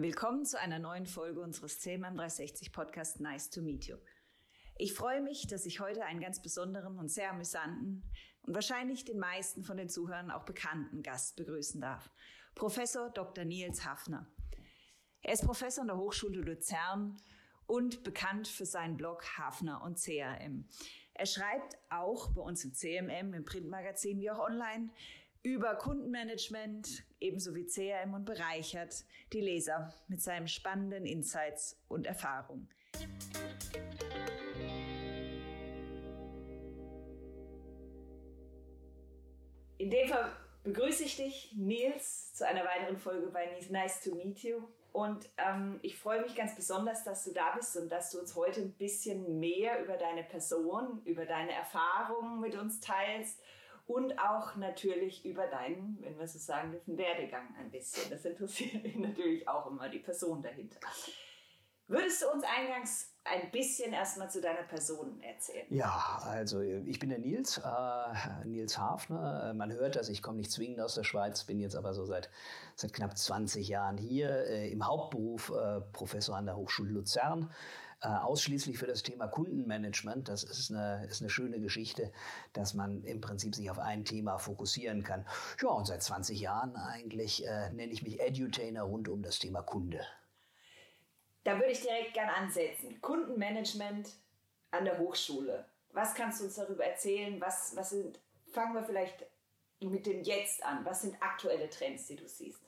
[0.00, 3.96] Willkommen zu einer neuen Folge unseres CMM 360 Podcast Nice to Meet You.
[4.76, 8.08] Ich freue mich, dass ich heute einen ganz besonderen und sehr amüsanten
[8.42, 12.12] und wahrscheinlich den meisten von den Zuhörern auch bekannten Gast begrüßen darf.
[12.54, 13.44] Professor Dr.
[13.44, 14.30] Nils Hafner.
[15.22, 17.16] Er ist Professor an der Hochschule Luzern
[17.66, 20.68] und bekannt für seinen Blog Hafner und CRM.
[21.12, 24.90] Er schreibt auch bei uns im CMM, im Printmagazin wie auch online
[25.42, 32.68] über Kundenmanagement ebenso wie CRM und bereichert die Leser mit seinen spannenden Insights und Erfahrungen.
[39.78, 40.32] In dem Fall
[40.64, 44.62] begrüße ich dich, Nils, zu einer weiteren Folge bei Nice to Meet You.
[44.90, 48.34] Und ähm, ich freue mich ganz besonders, dass du da bist und dass du uns
[48.34, 53.40] heute ein bisschen mehr über deine Person, über deine Erfahrungen mit uns teilst
[53.88, 58.10] und auch natürlich über deinen, wenn wir so sagen dürfen, Werdegang ein bisschen.
[58.10, 60.78] Das interessiert mich natürlich auch immer, die Person dahinter.
[61.86, 65.66] Würdest du uns eingangs ein bisschen erstmal zu deiner Person erzählen?
[65.70, 69.54] Ja, also ich bin der Nils, äh, Nils Hafner.
[69.54, 72.28] Man hört das, ich komme nicht zwingend aus der Schweiz, bin jetzt aber so seit,
[72.74, 77.50] seit knapp 20 Jahren hier, äh, im Hauptberuf äh, Professor an der Hochschule Luzern
[78.00, 80.28] äh, ausschließlich für das Thema Kundenmanagement.
[80.28, 82.12] Das ist eine, ist eine schöne Geschichte,
[82.52, 85.26] dass man im Prinzip sich auf ein Thema fokussieren kann.
[85.60, 89.62] Ja, und seit 20 Jahren eigentlich äh, nenne ich mich Edutainer rund um das Thema
[89.62, 90.06] Kunde.
[91.44, 93.00] Da würde ich direkt gern ansetzen.
[93.00, 94.10] Kundenmanagement
[94.70, 95.64] an der Hochschule.
[95.92, 97.40] Was kannst du uns darüber erzählen?
[97.40, 98.20] Was, was sind,
[98.52, 99.26] fangen wir vielleicht
[99.80, 100.84] mit dem Jetzt an.
[100.84, 102.60] Was sind aktuelle Trends, die du siehst?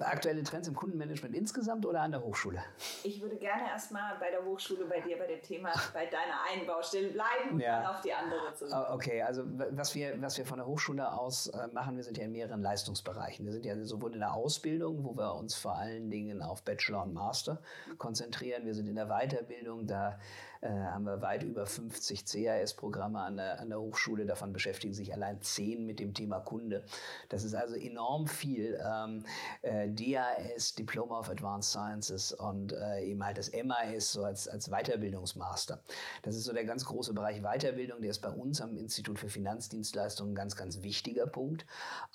[0.00, 2.62] Aktuelle Trends im Kundenmanagement insgesamt oder an der Hochschule?
[3.04, 6.66] Ich würde gerne erstmal bei der Hochschule bei dir bei dem Thema bei deiner einen
[6.66, 7.82] Baustelle bleiben und ja.
[7.82, 8.66] dann auf die andere zu.
[8.72, 12.18] Ah, okay, also was wir, was wir von der Hochschule aus äh, machen, wir sind
[12.18, 13.46] ja in mehreren Leistungsbereichen.
[13.46, 17.04] Wir sind ja sowohl in der Ausbildung, wo wir uns vor allen Dingen auf Bachelor
[17.04, 17.60] und Master
[17.96, 18.64] konzentrieren.
[18.64, 20.18] Wir sind in der Weiterbildung, da
[20.60, 24.26] äh, haben wir weit über 50 CAS-Programme an der, an der Hochschule.
[24.26, 26.84] Davon beschäftigen sich allein zehn mit dem Thema Kunde.
[27.28, 28.80] Das ist also enorm viel.
[28.84, 29.24] Ähm,
[29.62, 34.68] äh, DAS, Diploma of Advanced Sciences und äh, eben halt das MAS so als, als
[34.70, 35.80] Weiterbildungsmaster.
[36.22, 39.28] Das ist so der ganz große Bereich Weiterbildung, der ist bei uns am Institut für
[39.28, 41.66] Finanzdienstleistungen ein ganz, ganz wichtiger Punkt.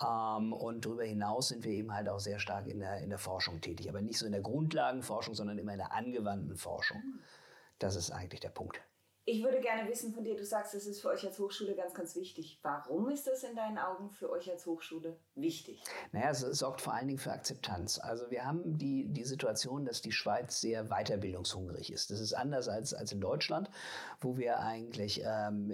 [0.02, 3.20] Ähm, und darüber hinaus sind wir eben halt auch sehr stark in der, in der
[3.20, 7.02] Forschung tätig, aber nicht so in der Grundlagenforschung, sondern immer in der angewandten Forschung.
[7.80, 8.82] Das ist eigentlich der Punkt.
[9.26, 11.94] Ich würde gerne wissen von dir, du sagst, das ist für euch als Hochschule ganz,
[11.94, 12.60] ganz wichtig.
[12.62, 15.82] Warum ist das in deinen Augen für euch als Hochschule wichtig?
[16.12, 18.00] Naja, es sorgt vor allen Dingen für Akzeptanz.
[18.00, 22.12] Also wir haben die, die Situation, dass die Schweiz sehr weiterbildungshungrig ist.
[22.12, 23.70] Das ist anders als, als in Deutschland,
[24.20, 25.72] wo wir eigentlich ähm,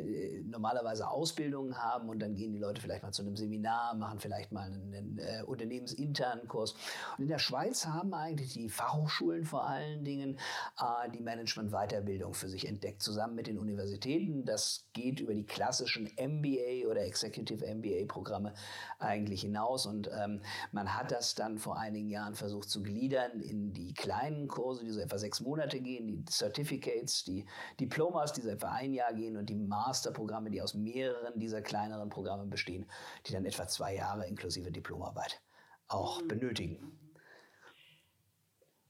[0.47, 4.51] normalerweise Ausbildungen haben und dann gehen die Leute vielleicht mal zu einem Seminar, machen vielleicht
[4.51, 6.75] mal einen, einen äh, unternehmensinternen Kurs.
[7.17, 10.37] Und in der Schweiz haben eigentlich die Fachhochschulen vor allen Dingen
[10.79, 14.43] äh, die Management-Weiterbildung für sich entdeckt, zusammen mit den Universitäten.
[14.43, 18.53] Das geht über die klassischen MBA oder Executive MBA Programme
[18.99, 19.85] eigentlich hinaus.
[19.85, 20.41] Und ähm,
[20.73, 24.91] man hat das dann vor einigen Jahren versucht zu gliedern in die kleinen Kurse, die
[24.91, 27.45] so etwa sechs Monate gehen, die Certificates, die
[27.79, 32.09] Diplomas, die so etwa ein Jahr gehen und die Masterprogramme, die aus mehreren dieser kleineren
[32.09, 32.85] Programme bestehen,
[33.25, 35.41] die dann etwa zwei Jahre inklusive Diplomarbeit
[35.87, 36.27] auch mhm.
[36.27, 37.08] benötigen.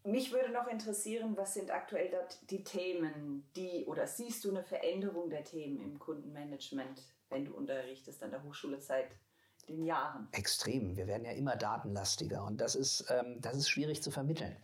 [0.04, 4.64] Mich würde noch interessieren, was sind aktuell dort die Themen, die oder siehst du eine
[4.64, 9.10] Veränderung der Themen im Kundenmanagement, wenn du unterrichtest an der Hochschule seit
[9.70, 10.28] den Jahren.
[10.32, 10.96] Extrem.
[10.96, 14.56] Wir werden ja immer datenlastiger und das ist, ähm, das ist schwierig zu vermitteln.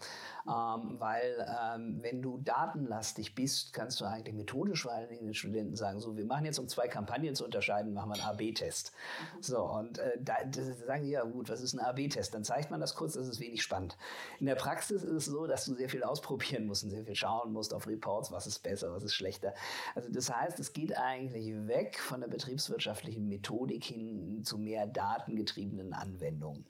[0.47, 5.33] Ähm, weil ähm, wenn du datenlastig bist, kannst du eigentlich methodisch vor allen Dingen den
[5.33, 8.91] Studenten sagen, so, wir machen jetzt, um zwei Kampagnen zu unterscheiden, machen wir einen AB-Test.
[9.37, 9.41] Mhm.
[9.41, 10.35] So, und äh, da
[10.85, 12.33] sagen die, ja gut, was ist ein AB-Test?
[12.33, 13.97] Dann zeigt man das kurz, das ist wenig spannend.
[14.39, 17.15] In der Praxis ist es so, dass du sehr viel ausprobieren musst und sehr viel
[17.15, 19.53] schauen musst auf Reports, was ist besser, was ist schlechter.
[19.95, 25.93] Also das heißt, es geht eigentlich weg von der betriebswirtschaftlichen Methodik hin zu mehr datengetriebenen
[25.93, 26.65] Anwendungen.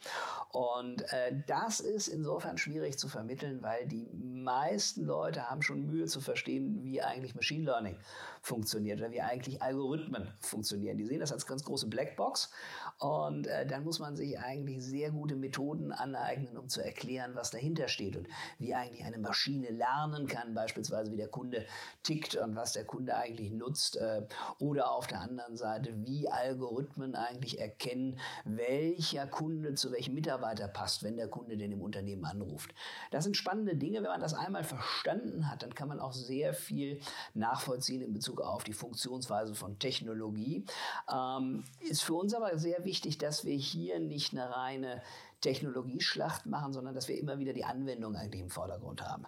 [0.51, 6.05] Und äh, das ist insofern schwierig zu vermitteln, weil die meisten Leute haben schon Mühe
[6.05, 7.97] zu verstehen, wie eigentlich Machine Learning
[8.41, 10.97] funktioniert oder wie eigentlich Algorithmen funktionieren.
[10.97, 12.51] Die sehen das als ganz große Blackbox
[12.99, 17.51] und äh, dann muss man sich eigentlich sehr gute Methoden aneignen, um zu erklären, was
[17.51, 18.27] dahinter steht und
[18.57, 21.65] wie eigentlich eine Maschine lernen kann, beispielsweise wie der Kunde
[22.03, 24.21] tickt und was der Kunde eigentlich nutzt äh,
[24.59, 31.03] oder auf der anderen Seite, wie Algorithmen eigentlich erkennen, welcher Kunde zu welchem Mitarbeiter passt,
[31.03, 32.73] wenn der Kunde den im Unternehmen anruft.
[33.11, 33.97] Das sind spannende Dinge.
[33.97, 36.99] Wenn man das einmal verstanden hat, dann kann man auch sehr viel
[37.33, 40.65] nachvollziehen in Bezug auf die Funktionsweise von Technologie.
[41.11, 45.01] Ähm, ist für uns aber sehr wichtig, dass wir hier nicht eine reine
[45.41, 49.27] Technologieschlacht machen, sondern dass wir immer wieder die Anwendung eigentlich im Vordergrund haben.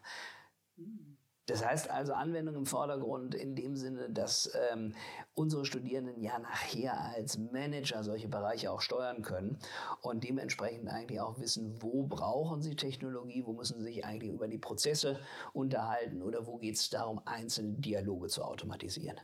[1.48, 4.94] Das heißt also Anwendung im Vordergrund in dem Sinne, dass ähm,
[5.34, 9.58] unsere Studierenden ja nachher als Manager solche Bereiche auch steuern können
[10.02, 14.50] und dementsprechend eigentlich auch wissen, wo brauchen sie Technologie, wo müssen sie sich eigentlich über
[14.50, 15.22] die Prozesse
[15.54, 19.18] unterhalten oder wo geht es darum, einzelne Dialoge zu automatisieren.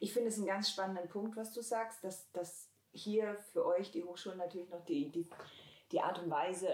[0.00, 3.90] Ich finde es einen ganz spannenden Punkt, was du sagst, dass, dass hier für euch
[3.90, 5.28] die Hochschulen natürlich noch die, die
[5.92, 6.68] die Art und Weise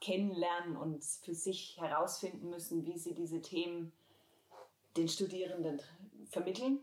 [0.00, 3.92] kennenlernen und für sich herausfinden müssen, wie sie diese Themen
[4.96, 5.80] den Studierenden
[6.30, 6.80] vermitteln.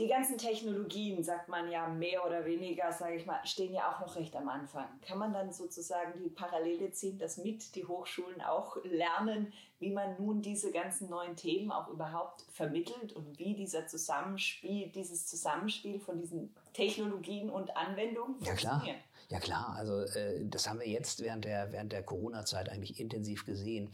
[0.00, 4.00] Die ganzen Technologien, sagt man ja mehr oder weniger, sage ich mal, stehen ja auch
[4.00, 4.86] noch recht am Anfang.
[5.00, 10.16] Kann man dann sozusagen die Parallele ziehen, dass mit die Hochschulen auch lernen, wie man
[10.18, 16.20] nun diese ganzen neuen Themen auch überhaupt vermittelt und wie dieser Zusammenspiel, dieses Zusammenspiel von
[16.20, 18.82] diesen Technologien und Anwendungen ja, funktioniert?
[18.82, 18.96] Klar.
[19.30, 23.44] Ja klar, also äh, das haben wir jetzt während der während der Corona-Zeit eigentlich intensiv
[23.44, 23.90] gesehen,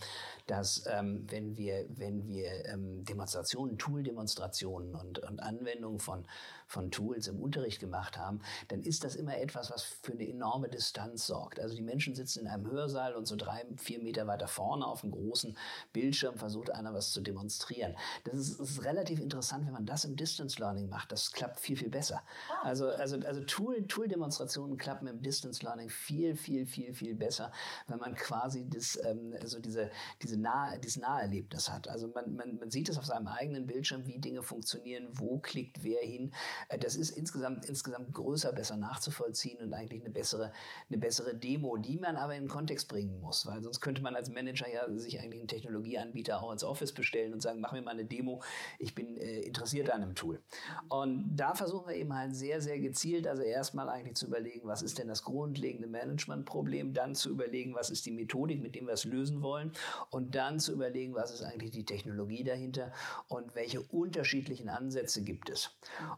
[0.47, 6.25] dass ähm, wenn wir wenn wir ähm, Demonstrationen, Tool-Demonstrationen und, und Anwendungen von
[6.67, 10.69] von Tools im Unterricht gemacht haben, dann ist das immer etwas, was für eine enorme
[10.69, 11.61] Distanz sorgt.
[11.61, 15.03] Also die Menschen sitzen in einem Hörsaal und so drei, vier Meter weiter vorne auf
[15.03, 15.57] einem großen
[15.93, 17.95] Bildschirm versucht einer was zu demonstrieren.
[18.25, 21.13] Das ist, ist relativ interessant, wenn man das im Distance Learning macht.
[21.13, 22.23] Das klappt viel, viel besser.
[22.51, 22.69] Ah.
[22.69, 27.53] Also, also, also Tool, Tool-Demonstrationen klappen im Distance Learning viel, viel, viel, viel besser,
[27.87, 29.91] wenn man quasi das, ähm, so diese,
[30.23, 31.89] diese nahe, dieses Naherlebnis hat.
[31.89, 35.83] Also man, man, man sieht es auf seinem eigenen Bildschirm, wie Dinge funktionieren, wo klickt
[35.83, 36.33] wer hin.
[36.69, 40.53] Äh, das ist insgesamt, insgesamt größer, besser nachzuvollziehen und eigentlich eine bessere,
[40.89, 44.15] eine bessere Demo, die man aber in den Kontext bringen muss, weil sonst könnte man
[44.15, 47.83] als Manager ja sich eigentlich einen Technologieanbieter auch ins Office bestellen und sagen, mach mir
[47.83, 48.43] mal eine Demo,
[48.79, 50.41] ich bin äh, interessiert an einem Tool.
[50.89, 54.83] Und da versuchen wir eben halt sehr, sehr gezielt, also erstmal eigentlich zu überlegen, was
[54.83, 58.95] ist denn das grundlegende Managementproblem, dann zu überlegen, was ist die Methodik, mit dem wir
[58.95, 59.73] es lösen wollen
[60.11, 62.93] und dann zu überlegen, was ist eigentlich die Technologie dahinter
[63.29, 65.71] und welche unterschiedlichen Ansätze gibt es.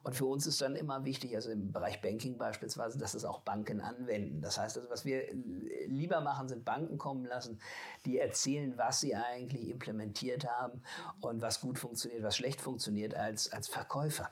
[0.02, 3.40] Und für uns ist dann immer wichtig, also im Bereich Banking beispielsweise, dass es auch
[3.40, 4.40] Banken anwenden.
[4.40, 5.22] Das heißt also, was wir
[5.86, 7.60] lieber machen, sind Banken kommen lassen,
[8.04, 10.82] die erzählen, was sie eigentlich implementiert haben
[11.20, 14.30] und was gut funktioniert, was schlecht funktioniert als, als Verkäufer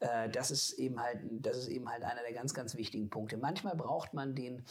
[0.00, 3.38] äh, das ist eben halt, das ist eben halt einer der ganz, ganz wichtigen Punkte.
[3.38, 4.64] Manchmal braucht man den,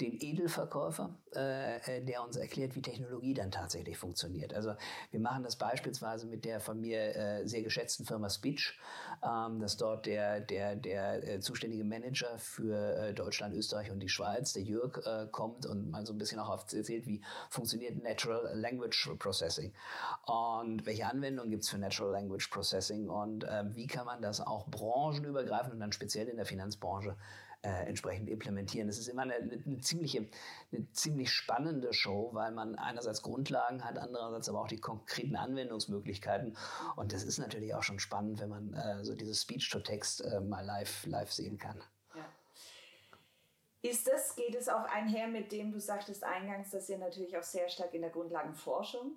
[0.00, 4.52] den Edelverkäufer, äh, äh, der uns erklärt, wie Technologie dann tatsächlich funktioniert.
[4.52, 4.74] Also
[5.10, 8.78] wir machen das beispielsweise mit der von mir äh, sehr geschätzten Firma Speech,
[9.24, 14.62] ähm, dass dort der, der, der zuständige Manager für Deutschland, Österreich und die Schweiz, der
[14.62, 19.72] Jürg, äh, kommt und mal so ein bisschen auch erzählt, wie funktioniert Natural Language Processing
[20.26, 24.40] und welche Anwendungen gibt es für Natural Language Processing und ähm, wie kann man das
[24.40, 27.16] auch branchenübergreifend und dann speziell in der Finanzbranche
[27.62, 28.88] äh, entsprechend implementieren.
[28.88, 30.28] Es ist immer eine, eine, ziemliche,
[30.72, 36.56] eine ziemlich spannende Show, weil man einerseits Grundlagen hat, andererseits aber auch die konkreten Anwendungsmöglichkeiten.
[36.96, 40.64] Und das ist natürlich auch schon spannend, wenn man äh, so dieses Speech-to-Text äh, mal
[40.64, 41.82] live, live sehen kann.
[43.82, 47.42] Ist das, geht es auch einher mit dem, du sagtest eingangs, dass ihr natürlich auch
[47.44, 49.12] sehr stark in der Grundlagenforschung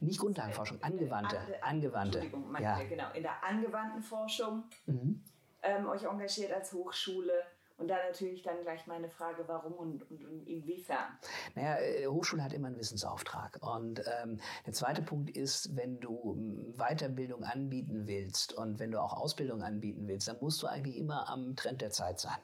[0.00, 1.38] nicht Grundlagenforschung, angewandte.
[1.62, 2.18] Angewandte.
[2.20, 2.82] Entschuldigung, ja.
[2.84, 3.12] genau.
[3.14, 5.22] In der angewandten Forschung mhm.
[5.62, 7.32] ähm, euch engagiert als Hochschule.
[7.80, 11.18] Und da natürlich dann gleich meine Frage, warum und, und, und inwiefern?
[11.54, 13.58] Naja, äh, Hochschule hat immer einen Wissensauftrag.
[13.62, 19.00] Und ähm, der zweite Punkt ist, wenn du hm, Weiterbildung anbieten willst und wenn du
[19.00, 22.36] auch Ausbildung anbieten willst, dann musst du eigentlich immer am Trend der Zeit sein.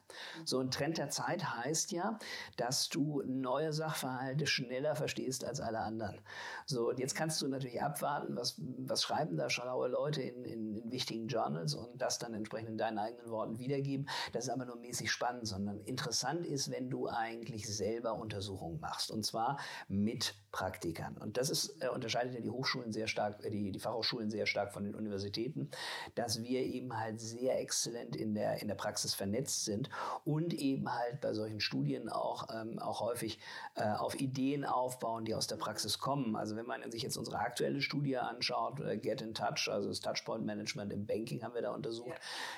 [0.47, 2.19] So ein Trend der Zeit heißt ja,
[2.57, 6.19] dass du neue Sachverhalte schneller verstehst als alle anderen.
[6.65, 10.77] So, und jetzt kannst du natürlich abwarten, was, was schreiben da schlaue Leute in, in,
[10.77, 14.09] in wichtigen Journals und das dann entsprechend in deinen eigenen Worten wiedergeben.
[14.33, 18.81] Das ist aber nur mäßig spannend spannend, sondern interessant ist, wenn du eigentlich selber Untersuchungen
[18.81, 19.11] machst.
[19.11, 21.19] Und zwar mit Praktikern.
[21.19, 24.47] Und das ist, äh, unterscheidet ja die Hochschulen sehr stark, äh, die, die Fachhochschulen sehr
[24.47, 25.71] stark von den Universitäten,
[26.15, 29.91] dass wir eben halt sehr exzellent in der, in der Praxis vernetzt sind
[30.25, 33.39] und eben halt bei solchen Studien auch, ähm, auch häufig
[33.75, 36.37] äh, auf Ideen aufbauen, die aus der Praxis kommen.
[36.37, 40.01] Also wenn man sich jetzt unsere aktuelle Studie anschaut, äh, Get in Touch, also das
[40.01, 42.15] Touchpoint Management im Banking haben wir da untersucht, ja.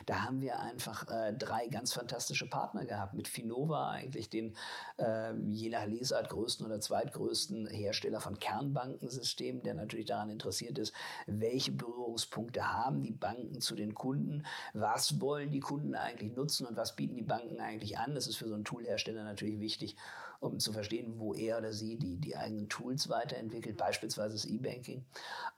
[0.07, 3.14] da haben wir einfach äh, drei ganz fantastische Partner gehabt.
[3.14, 4.55] Mit Finova eigentlich den
[4.99, 10.78] äh, je nach Lesart größten oder zweitgrößten Hersteller Hersteller von Kernbankensystemen, der natürlich daran interessiert
[10.78, 10.92] ist,
[11.26, 16.76] welche Berührungspunkte haben die Banken zu den Kunden, was wollen die Kunden eigentlich nutzen und
[16.76, 18.14] was bieten die Banken eigentlich an.
[18.14, 19.97] Das ist für so einen Toolhersteller natürlich wichtig
[20.40, 25.04] um zu verstehen, wo er oder sie die, die eigenen Tools weiterentwickelt, beispielsweise das E-Banking.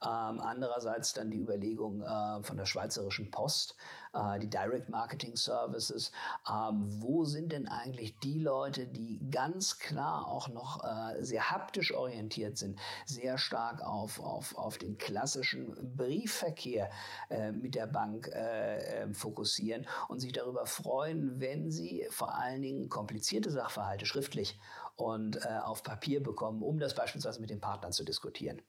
[0.01, 3.75] Ähm, andererseits dann die Überlegung äh, von der Schweizerischen Post,
[4.13, 6.11] äh, die Direct Marketing Services.
[6.49, 11.93] Ähm, wo sind denn eigentlich die Leute, die ganz klar auch noch äh, sehr haptisch
[11.93, 16.89] orientiert sind, sehr stark auf, auf, auf den klassischen Briefverkehr
[17.29, 22.61] äh, mit der Bank äh, äh, fokussieren und sich darüber freuen, wenn sie vor allen
[22.61, 24.59] Dingen komplizierte Sachverhalte schriftlich
[24.95, 28.61] und auf Papier bekommen, um das beispielsweise mit den Partnern zu diskutieren.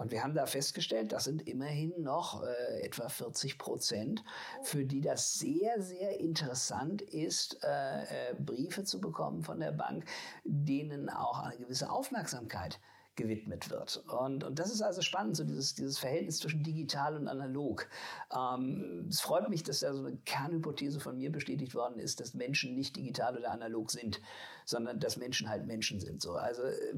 [0.00, 4.24] Und wir haben da festgestellt, das sind immerhin noch äh, etwa 40 Prozent,
[4.62, 10.06] für die das sehr, sehr interessant ist, äh, äh, Briefe zu bekommen von der Bank,
[10.44, 12.80] denen auch eine gewisse Aufmerksamkeit
[13.14, 14.02] gewidmet wird.
[14.08, 17.86] Und, und das ist also spannend, so dieses, dieses Verhältnis zwischen digital und analog.
[18.34, 22.32] Ähm, es freut mich, dass da so eine Kernhypothese von mir bestätigt worden ist, dass
[22.32, 24.22] Menschen nicht digital oder analog sind,
[24.64, 26.22] sondern dass Menschen halt Menschen sind.
[26.22, 26.32] So.
[26.32, 26.94] Also äh,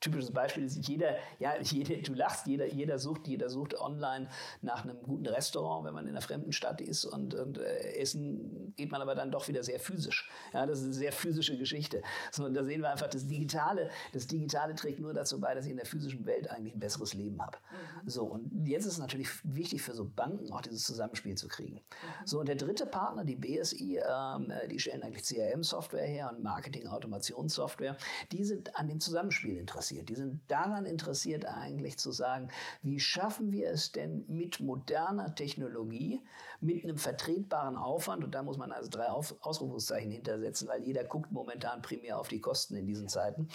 [0.00, 4.28] typisches Beispiel ist, jeder, ja, jeder, du lachst, jeder, jeder sucht, jeder sucht online
[4.62, 8.72] nach einem guten Restaurant, wenn man in einer fremden Stadt ist und, und äh, essen
[8.76, 10.30] geht man aber dann doch wieder sehr physisch.
[10.54, 12.02] Ja, das ist eine sehr physische Geschichte.
[12.32, 15.70] So, da sehen wir einfach, das Digitale, das Digitale trägt nur dazu bei, dass ich
[15.70, 17.58] in der physischen Welt eigentlich ein besseres Leben habe.
[18.02, 18.08] Mhm.
[18.08, 21.76] So, und jetzt ist es natürlich wichtig für so Banken auch dieses Zusammenspiel zu kriegen.
[21.76, 22.26] Mhm.
[22.26, 27.96] So, und der dritte Partner, die BSI, ähm, die stellen eigentlich CRM-Software her und Marketing-Automationssoftware,
[28.32, 30.08] die sind an dem Zusammenspiel interessiert interessiert.
[30.08, 32.48] Die sind daran interessiert eigentlich zu sagen,
[32.82, 36.22] wie schaffen wir es denn mit moderner Technologie,
[36.60, 41.32] mit einem vertretbaren Aufwand, und da muss man also drei Ausrufungszeichen hintersetzen, weil jeder guckt
[41.32, 43.48] momentan primär auf die Kosten in diesen Zeiten,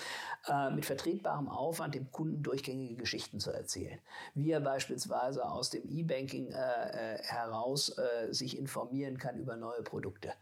[0.48, 4.00] äh, mit vertretbarem Aufwand dem Kunden durchgängige Geschichten zu erzählen.
[4.34, 9.82] Wie er beispielsweise aus dem E-Banking äh, äh heraus äh, sich informieren kann über neue
[9.84, 10.34] Produkte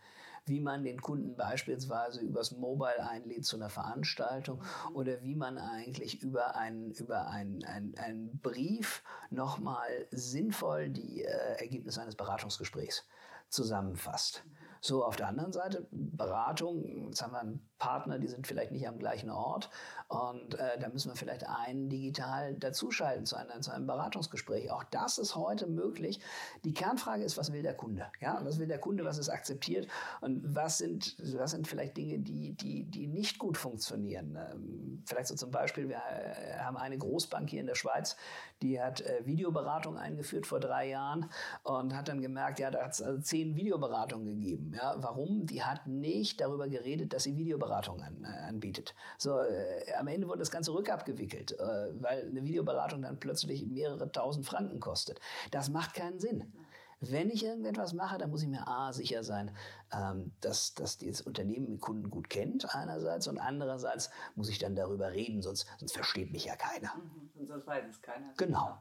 [0.45, 4.61] wie man den Kunden beispielsweise übers Mobile einlädt zu einer Veranstaltung
[4.93, 11.59] oder wie man eigentlich über einen, über einen, einen, einen Brief nochmal sinnvoll die äh,
[11.59, 13.05] Ergebnisse eines Beratungsgesprächs
[13.49, 14.43] zusammenfasst.
[14.81, 18.87] So, auf der anderen Seite, Beratung, jetzt haben wir einen Partner, die sind vielleicht nicht
[18.87, 19.69] am gleichen Ort
[20.07, 24.71] und äh, da müssen wir vielleicht einen digital dazuschalten zu einem, zu einem Beratungsgespräch.
[24.71, 26.21] Auch das ist heute möglich.
[26.63, 28.05] Die Kernfrage ist, was will der Kunde?
[28.21, 29.89] Ja, was will der Kunde, was ist akzeptiert
[30.21, 34.37] und was sind, was sind vielleicht Dinge, die, die, die nicht gut funktionieren?
[34.37, 38.15] Ähm, vielleicht so zum Beispiel, wir äh, haben eine Großbank hier in der Schweiz,
[38.61, 41.29] die hat äh, Videoberatung eingeführt vor drei Jahren
[41.63, 44.71] und hat dann gemerkt, ja, da hat es also zehn Videoberatungen gegeben.
[44.73, 45.47] Ja, warum?
[45.47, 48.93] Die hat nicht darüber geredet, dass sie Videoberatung Videoberatung an, äh, anbietet.
[49.17, 54.11] So, äh, am Ende wurde das Ganze rückabgewickelt, äh, weil eine Videoberatung dann plötzlich mehrere
[54.11, 55.19] tausend Franken kostet.
[55.51, 56.53] Das macht keinen Sinn.
[56.99, 59.51] Wenn ich irgendetwas mache, dann muss ich mir A, sicher sein,
[59.91, 64.75] ähm, dass, dass das Unternehmen den Kunden gut kennt, einerseits, und andererseits muss ich dann
[64.75, 66.95] darüber reden, sonst, sonst versteht mich ja keiner.
[66.95, 68.33] Mhm, sonst weiß es keiner.
[68.37, 68.77] Genau.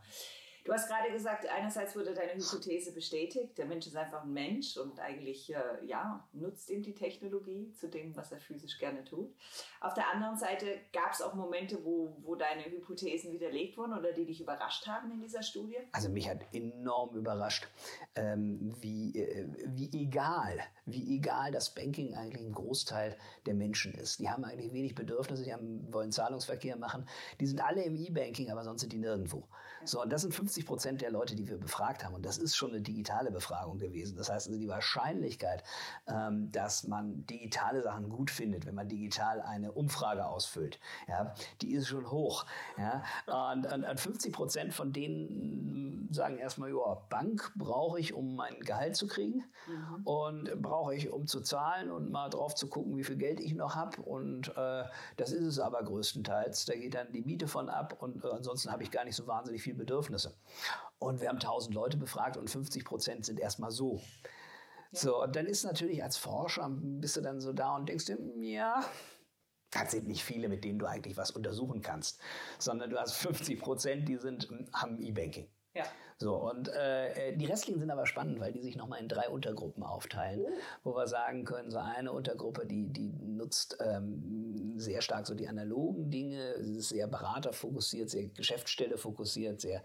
[0.65, 4.77] Du hast gerade gesagt, einerseits wurde deine Hypothese bestätigt, der Mensch ist einfach ein Mensch
[4.77, 9.35] und eigentlich äh, ja, nutzt ihm die Technologie zu dem, was er physisch gerne tut.
[9.81, 14.13] Auf der anderen Seite gab es auch Momente, wo, wo deine Hypothesen widerlegt wurden oder
[14.13, 15.79] die dich überrascht haben in dieser Studie?
[15.91, 17.67] Also mich hat enorm überrascht,
[18.15, 23.17] ähm, wie, äh, wie egal, wie egal das Banking eigentlich ein Großteil
[23.47, 24.21] der Menschen ist.
[24.21, 27.09] Die haben eigentlich wenig Bedürfnisse, die haben, wollen Zahlungsverkehr machen.
[27.41, 29.49] Die sind alle im E-Banking, aber sonst sind die nirgendwo.
[29.85, 32.15] So, und das sind 50 Prozent der Leute, die wir befragt haben.
[32.15, 34.17] Und das ist schon eine digitale Befragung gewesen.
[34.17, 35.63] Das heißt also, die Wahrscheinlichkeit,
[36.07, 41.73] ähm, dass man digitale Sachen gut findet, wenn man digital eine Umfrage ausfüllt, ja, die
[41.73, 42.47] ist schon hoch.
[42.79, 43.03] Ja.
[43.53, 48.61] Und, und, und 50 Prozent von denen sagen erstmal, ja, Bank brauche ich, um mein
[48.61, 50.03] Gehalt zu kriegen mhm.
[50.05, 53.55] und brauche ich, um zu zahlen und mal drauf zu gucken, wie viel Geld ich
[53.55, 54.01] noch habe.
[54.03, 54.85] Und äh,
[55.17, 56.67] das ist es aber größtenteils.
[56.67, 59.27] Da geht dann die Miete von ab und äh, ansonsten habe ich gar nicht so
[59.27, 60.35] wahnsinnig viel viel Bedürfnisse.
[60.99, 63.97] Und wir haben 1000 Leute befragt und 50 Prozent sind erstmal so.
[63.97, 65.01] Ja.
[65.01, 68.19] So, und dann ist natürlich als Forscher, bist du dann so da und denkst dir,
[68.41, 68.85] ja,
[69.71, 72.21] das sind nicht viele, mit denen du eigentlich was untersuchen kannst,
[72.59, 75.49] sondern du hast 50 Prozent, die sind, haben E-Banking.
[75.75, 75.85] Ja.
[76.23, 79.83] So, und äh, die restlichen sind aber spannend, weil die sich nochmal in drei Untergruppen
[79.83, 80.47] aufteilen,
[80.85, 85.49] wo wir sagen können, so eine Untergruppe, die, die nutzt ähm, sehr stark so die
[85.49, 89.83] analogen Dinge, ist sehr beraterfokussiert, sehr Geschäftsstelle fokussiert, sehr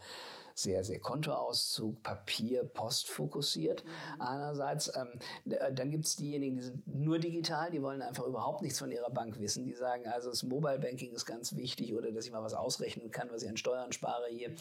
[0.57, 3.83] sehr, sehr Kontoauszug, Papier, Post fokussiert.
[3.83, 4.21] Mhm.
[4.21, 8.79] Einerseits, ähm, dann gibt es diejenigen, die sind nur digital, die wollen einfach überhaupt nichts
[8.79, 9.65] von ihrer Bank wissen.
[9.65, 13.11] Die sagen, also das Mobile Banking ist ganz wichtig oder dass ich mal was ausrechnen
[13.11, 14.55] kann, was ich an Steuern spare hier.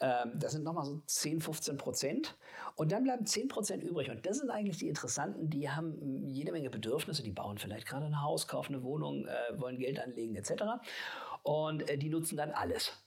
[0.00, 2.38] Ähm, das sind nochmal so 10, 15 Prozent.
[2.76, 4.10] Und dann bleiben 10 Prozent übrig.
[4.10, 7.22] Und das sind eigentlich die Interessanten, die haben jede Menge Bedürfnisse.
[7.22, 10.64] Die bauen vielleicht gerade ein Haus, kaufen eine Wohnung, äh, wollen Geld anlegen etc.
[11.42, 13.03] Und äh, die nutzen dann alles.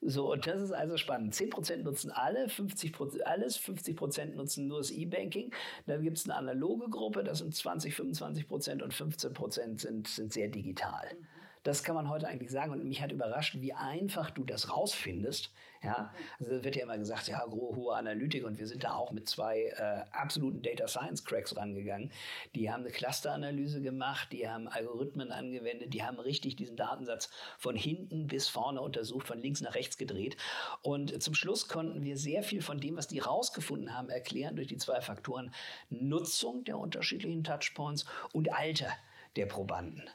[0.00, 1.34] So, und das ist also spannend.
[1.34, 5.52] 10% nutzen alle, 50% alles, 50% nutzen nur das E-Banking.
[5.86, 10.48] Dann gibt es eine analoge Gruppe, das sind 20, 25% und 15% sind, sind sehr
[10.48, 11.08] digital.
[11.18, 11.35] Mhm.
[11.66, 12.70] Das kann man heute eigentlich sagen.
[12.70, 15.50] Und mich hat überrascht, wie einfach du das rausfindest.
[15.82, 19.28] Ja, also wird ja immer gesagt, ja, hohe Analytik und wir sind da auch mit
[19.28, 22.12] zwei äh, absoluten Data Science Cracks rangegangen.
[22.54, 27.74] Die haben eine Clusteranalyse gemacht, die haben Algorithmen angewendet, die haben richtig diesen Datensatz von
[27.74, 30.36] hinten bis vorne untersucht, von links nach rechts gedreht.
[30.82, 34.68] Und zum Schluss konnten wir sehr viel von dem, was die rausgefunden haben, erklären durch
[34.68, 35.52] die zwei Faktoren
[35.90, 38.92] Nutzung der unterschiedlichen Touchpoints und Alter
[39.34, 40.08] der Probanden.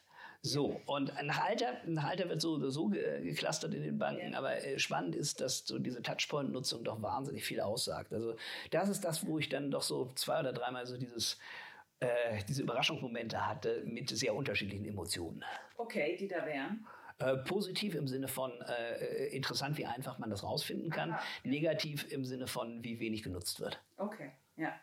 [0.44, 4.80] So, und nach Alter, nach Alter wird so so geklustert in den Banken, aber äh,
[4.80, 8.12] spannend ist, dass so diese Touchpoint-Nutzung doch wahnsinnig viel aussagt.
[8.12, 8.36] Also
[8.72, 11.38] das ist das, wo ich dann doch so zwei oder dreimal so dieses
[12.00, 15.46] äh, diese Überraschungsmomente hatte mit sehr unterschiedlichen Emotionen.
[15.78, 16.88] Okay, die da wären?
[17.20, 21.12] Äh, positiv im Sinne von äh, interessant, wie einfach man das rausfinden kann.
[21.12, 21.24] Aha.
[21.44, 23.80] Negativ im Sinne von, wie wenig genutzt wird.
[23.98, 24.74] Okay, ja.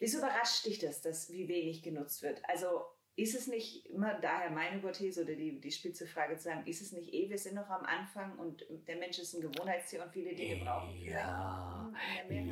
[0.00, 2.42] Wieso überrascht dich das, dass wie wenig genutzt wird?
[2.48, 2.82] Also
[3.20, 6.80] ist es nicht immer daher meine Hypothese oder die, die spitze Frage zu sagen, ist
[6.80, 10.10] es nicht eh, wir sind noch am Anfang und der Mensch ist ein Gewohnheitstier und
[10.12, 11.92] viele Dinge brauchen Ja,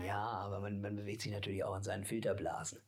[0.05, 2.81] ja, aber man, man bewegt sich natürlich auch in seinen Filterblasen.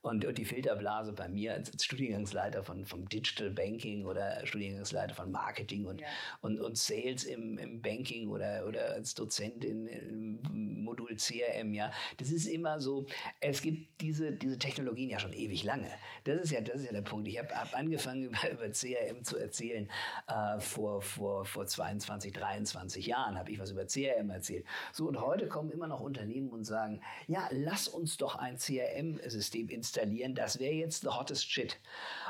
[0.00, 5.12] Und, und die Filterblase bei mir als, als Studiengangsleiter von, vom Digital Banking oder Studiengangsleiter
[5.12, 6.06] von Marketing und, ja.
[6.40, 11.90] und, und Sales im, im Banking oder, oder als Dozent in, im Modul CRM, ja,
[12.18, 13.06] das ist immer so,
[13.40, 15.90] es gibt diese, diese Technologien ja schon ewig lange.
[16.22, 17.26] Das ist ja, das ist ja der Punkt.
[17.26, 19.90] Ich habe hab angefangen, über, über CRM zu erzählen
[20.28, 24.64] äh, vor, vor, vor 22, 23 Jahren habe ich was über CRM erzählt.
[24.92, 29.68] So, und heute kommen immer noch Unternehmen und sagen, ja, lass uns doch ein CRM-System
[29.68, 31.78] installieren installieren, das wäre jetzt the hottest shit.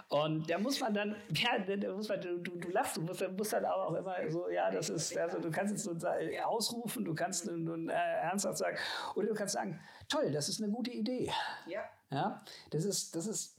[0.08, 3.52] Und da muss man dann, ja, da muss man, du, du lachst, du musst, musst
[3.52, 6.00] dann auch immer so, ja, das ist, also du kannst jetzt nun
[6.44, 8.78] ausrufen, du kannst nun äh, ernsthaft sagen,
[9.14, 11.30] oder du kannst sagen, toll, das ist eine gute Idee.
[11.66, 11.82] Ja.
[12.10, 13.58] Ja, das ist, das ist,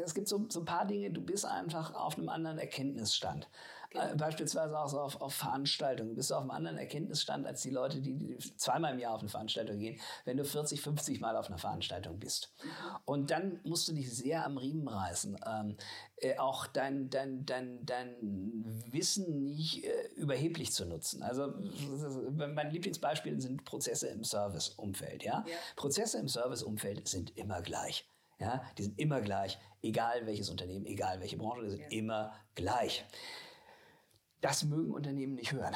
[0.00, 3.48] es gibt so, so ein paar Dinge, du bist einfach auf einem anderen Erkenntnisstand.
[3.90, 4.04] Genau.
[4.04, 6.14] Äh, beispielsweise auch so auf, auf Veranstaltungen.
[6.14, 9.20] Bist du auf einem anderen Erkenntnisstand als die Leute, die, die zweimal im Jahr auf
[9.20, 12.52] eine Veranstaltung gehen, wenn du 40, 50 Mal auf einer Veranstaltung bist.
[13.06, 15.38] Und dann musst du dich sehr am Riemen reißen.
[15.46, 15.76] Ähm,
[16.16, 18.16] äh, auch dein, dein, dein, dein
[18.90, 21.22] Wissen nicht äh, überheblich zu nutzen.
[21.22, 21.54] Also
[22.30, 25.22] mein Lieblingsbeispiel sind Prozesse im Serviceumfeld.
[25.22, 25.44] Ja?
[25.46, 25.56] ja?
[25.76, 28.06] Prozesse im Serviceumfeld sind immer gleich.
[28.40, 31.88] Ja, die sind immer gleich, egal welches Unternehmen, egal welche Branche, die sind ja.
[31.88, 33.04] immer gleich.
[34.40, 35.74] Das mögen Unternehmen nicht hören.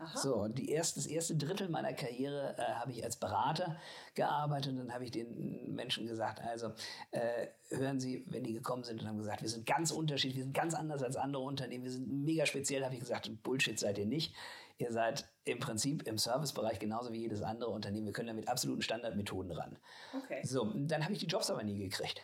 [0.00, 0.16] Aha.
[0.16, 3.76] So, und die erste, das erste Drittel meiner Karriere äh, habe ich als Berater
[4.14, 6.72] gearbeitet und dann habe ich den Menschen gesagt, also
[7.10, 10.44] äh, hören Sie, wenn die gekommen sind und haben gesagt, wir sind ganz unterschiedlich, wir
[10.44, 13.98] sind ganz anders als andere Unternehmen, wir sind mega speziell, habe ich gesagt, Bullshit seid
[13.98, 14.34] ihr nicht.
[14.80, 18.06] Ihr seid im Prinzip im Servicebereich genauso wie jedes andere Unternehmen.
[18.06, 19.76] Wir können da mit absoluten Standardmethoden ran.
[20.16, 20.40] Okay.
[20.44, 22.22] So, dann habe ich die Jobs aber nie gekriegt.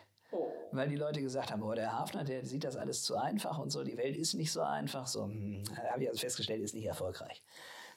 [0.71, 3.71] Weil die Leute gesagt haben, oh, der Hafner, der sieht das alles zu einfach und
[3.71, 5.07] so, die Welt ist nicht so einfach.
[5.07, 7.41] So, hm, habe ich also festgestellt, ist nicht erfolgreich.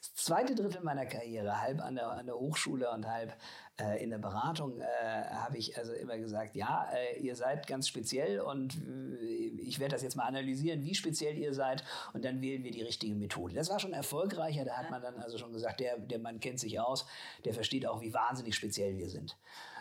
[0.01, 3.37] Das zweite Drittel meiner Karriere, halb an der, an der Hochschule und halb
[3.81, 7.89] äh, in der Beratung, äh, habe ich also immer gesagt, ja, äh, ihr seid ganz
[7.89, 12.41] speziell und äh, ich werde das jetzt mal analysieren, wie speziell ihr seid und dann
[12.41, 13.55] wählen wir die richtige Methode.
[13.55, 16.61] Das war schon erfolgreicher, da hat man dann also schon gesagt, der, der Mann kennt
[16.61, 17.05] sich aus,
[17.45, 19.37] der versteht auch, wie wahnsinnig speziell wir sind.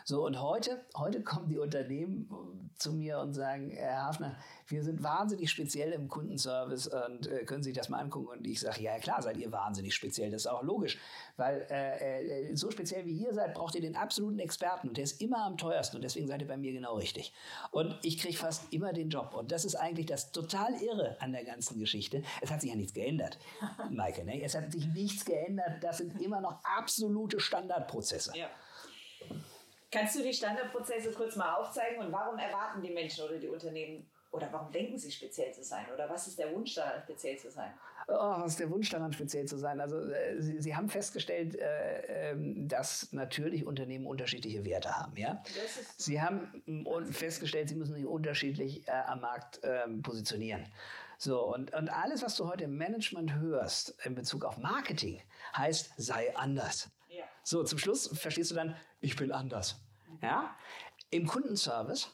[0.10, 2.30] So, und heute, heute kommen die Unternehmen
[2.78, 7.62] zu mir und sagen, Herr Hafner, wir sind wahnsinnig speziell im Kundenservice und äh, können
[7.62, 8.28] Sie sich das mal angucken?
[8.28, 10.98] Und ich sage, ja klar, seid ihr wahnsinnig speziell, das ist auch logisch,
[11.36, 15.04] weil äh, äh, so speziell wie ihr seid, braucht ihr den absoluten Experten und der
[15.04, 17.34] ist immer am teuersten und deswegen seid ihr bei mir genau richtig.
[17.72, 21.34] Und ich kriege fast immer den Job und das ist eigentlich das total Irre an
[21.34, 22.24] der ganzen Geschichte.
[22.40, 23.40] Es hat sich ja nichts geändert,
[23.92, 24.42] Maike, ne?
[24.42, 28.32] es hat sich nichts geändert, das sind immer noch absolute Standardprozesse.
[28.38, 28.48] Ja.
[29.92, 34.10] Kannst du die Standardprozesse kurz mal aufzeigen und warum erwarten die Menschen oder die Unternehmen
[34.32, 35.86] oder warum denken sie speziell zu sein?
[35.94, 37.74] Oder was ist der Wunsch daran, speziell zu sein?
[38.10, 39.80] Oh, was ist der Wunsch daran, speziell zu sein?
[39.80, 42.36] Also äh, sie, sie, haben festgestellt, äh, äh,
[42.68, 45.16] dass natürlich Unternehmen unterschiedliche Werte haben.
[45.18, 45.42] Ja?
[45.98, 50.66] Sie haben mm, festgestellt, sie müssen sich unterschiedlich äh, am Markt ähm, positionieren.
[51.18, 55.22] So, und, und alles, was du heute im Management hörst in Bezug auf Marketing,
[55.56, 56.90] heißt, sei anders.
[57.50, 59.80] So, zum Schluss verstehst du dann, ich bin anders.
[60.22, 60.56] Ja?
[61.10, 62.10] Im Kundenservice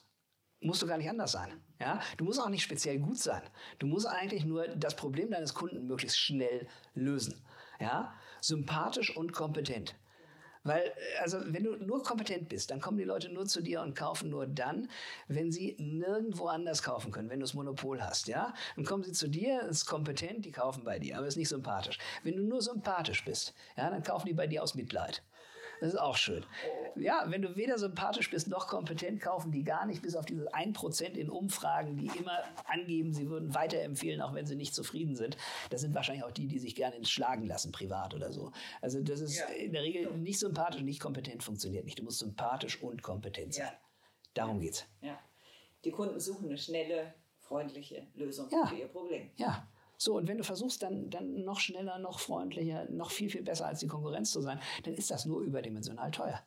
[0.62, 1.62] musst du gar nicht anders sein.
[1.80, 2.00] Ja?
[2.18, 3.42] Du musst auch nicht speziell gut sein.
[3.80, 7.44] Du musst eigentlich nur das Problem deines Kunden möglichst schnell lösen.
[7.80, 8.14] Ja?
[8.42, 9.96] Sympathisch und kompetent.
[10.66, 13.96] Weil, also, wenn du nur kompetent bist, dann kommen die Leute nur zu dir und
[13.98, 14.90] kaufen nur dann,
[15.28, 18.54] wenn sie nirgendwo anders kaufen können, wenn du das Monopol hast, ja?
[18.78, 21.98] Dann kommen sie zu dir, ist kompetent, die kaufen bei dir, aber ist nicht sympathisch.
[22.24, 25.22] Wenn du nur sympathisch bist, ja, dann kaufen die bei dir aus Mitleid.
[25.84, 26.46] Das ist auch schön.
[26.96, 30.48] Ja, wenn du weder sympathisch bist noch kompetent, kaufen die gar nicht, bis auf dieses
[30.48, 35.36] 1% in Umfragen, die immer angeben, sie würden weiterempfehlen, auch wenn sie nicht zufrieden sind.
[35.72, 38.54] Das sind wahrscheinlich auch die, die sich gerne schlagen lassen, privat oder so.
[38.80, 39.46] Also das ist ja.
[39.48, 42.00] in der Regel nicht sympathisch, nicht kompetent funktioniert nicht.
[42.00, 43.66] Du musst sympathisch und kompetent sein.
[43.66, 43.74] Ja.
[44.36, 44.86] Darum geht's.
[45.02, 45.20] Ja.
[45.84, 48.68] Die Kunden suchen eine schnelle, freundliche Lösung ja.
[48.68, 49.32] für ihr Problem.
[49.36, 49.68] Ja.
[50.04, 53.68] So, und wenn du versuchst, dann, dann noch schneller, noch freundlicher, noch viel, viel besser
[53.68, 56.42] als die Konkurrenz zu sein, dann ist das nur überdimensional teuer.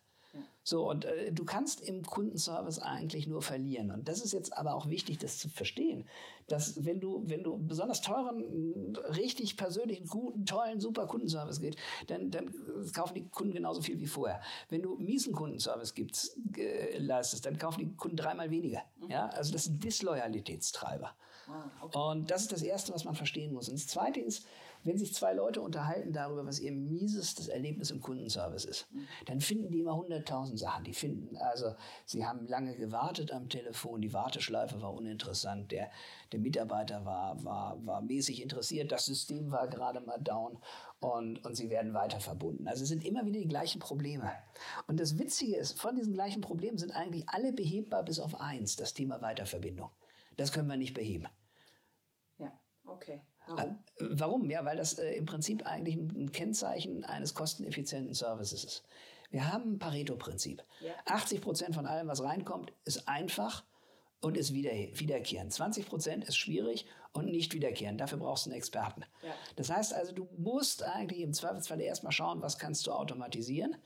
[0.68, 3.92] So, und äh, du kannst im Kundenservice eigentlich nur verlieren.
[3.92, 6.09] Und das ist jetzt aber auch wichtig, das zu verstehen.
[6.48, 11.76] Dass wenn du, wenn du besonders teuren, richtig persönlichen, guten, tollen, super Kundenservice geht,
[12.09, 12.52] dann, dann
[12.92, 14.40] kaufen die Kunden genauso viel wie vorher.
[14.68, 18.83] Wenn du miesen Kundenservice gibst, äh, leistest, dann kaufen die Kunden dreimal weniger.
[19.00, 19.11] Mhm.
[19.12, 21.14] Ja, also das sind Disloyalitätstreiber.
[21.46, 21.96] Ah, okay.
[21.96, 23.68] Und das ist das Erste, was man verstehen muss.
[23.68, 24.44] Und das Zweite ist,
[24.87, 28.88] wenn sich zwei Leute unterhalten darüber, was ihr miesestes Erlebnis im Kundenservice ist,
[29.27, 30.85] dann finden die immer hunderttausend Sachen.
[30.85, 35.90] Die finden, also, sie haben lange gewartet am Telefon, die Warteschleife war uninteressant, der,
[36.33, 40.59] der Mitarbeiter war, war, war mäßig interessiert, das System war gerade mal down
[41.01, 42.68] und, und sie werden weiter verbunden.
[42.68, 44.31] Also es sind immer wieder die gleichen Probleme.
[44.87, 48.77] Und das Witzige ist, von diesen gleichen Problemen sind eigentlich alle behebbar bis auf eins,
[48.77, 49.90] das Thema Weiterverbindung.
[50.37, 51.27] Das können wir nicht beheben.
[52.38, 52.53] Ja,
[52.85, 53.22] okay.
[53.46, 53.78] Warum?
[53.98, 54.50] Äh, warum?
[54.50, 58.82] Ja, weil das äh, im Prinzip eigentlich ein Kennzeichen eines kosteneffizienten Services ist.
[59.30, 60.62] Wir haben ein Pareto-Prinzip.
[60.80, 60.92] Ja.
[61.06, 63.64] 80 Prozent von allem, was reinkommt, ist einfach
[64.20, 65.52] und ist wieder, wiederkehrend.
[65.52, 68.00] 20 Prozent ist schwierig und nicht wiederkehrend.
[68.00, 69.04] Dafür brauchst du einen Experten.
[69.22, 69.35] Ja.
[69.56, 73.76] Das heißt also, du musst eigentlich im Zweifelsfall erstmal schauen, was kannst du automatisieren.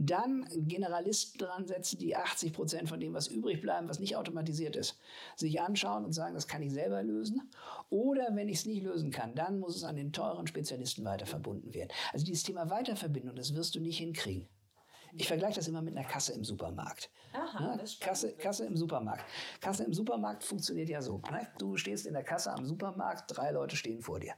[0.00, 4.76] Dann Generalisten dran setzen, die 80 Prozent von dem, was übrig bleiben, was nicht automatisiert
[4.76, 4.96] ist,
[5.34, 7.50] sich anschauen und sagen, das kann ich selber lösen.
[7.90, 11.26] Oder wenn ich es nicht lösen kann, dann muss es an den teuren Spezialisten weiter
[11.26, 11.90] verbunden werden.
[12.12, 14.48] Also dieses Thema Weiterverbindung, das wirst du nicht hinkriegen.
[15.14, 17.10] Ich vergleiche das immer mit einer Kasse im Supermarkt.
[17.32, 19.24] Aha, ja, Kasse, Kasse im Supermarkt.
[19.60, 21.20] Kasse im Supermarkt funktioniert ja so.
[21.32, 21.48] Ne?
[21.58, 24.34] Du stehst in der Kasse am Supermarkt, drei Leute stehen vor dir.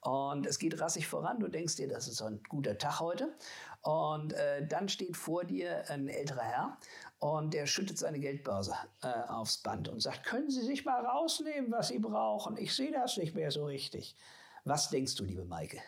[0.00, 1.40] Und es geht rassig voran.
[1.40, 3.34] Du denkst dir, das ist ein guter Tag heute.
[3.82, 6.78] Und äh, dann steht vor dir ein älterer Herr
[7.18, 11.70] und der schüttet seine Geldbörse äh, aufs Band und sagt, können Sie sich mal rausnehmen,
[11.70, 12.56] was Sie brauchen?
[12.56, 14.16] Ich sehe das nicht mehr so richtig.
[14.64, 15.80] Was denkst du, liebe Maike?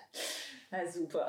[0.70, 1.28] Na super.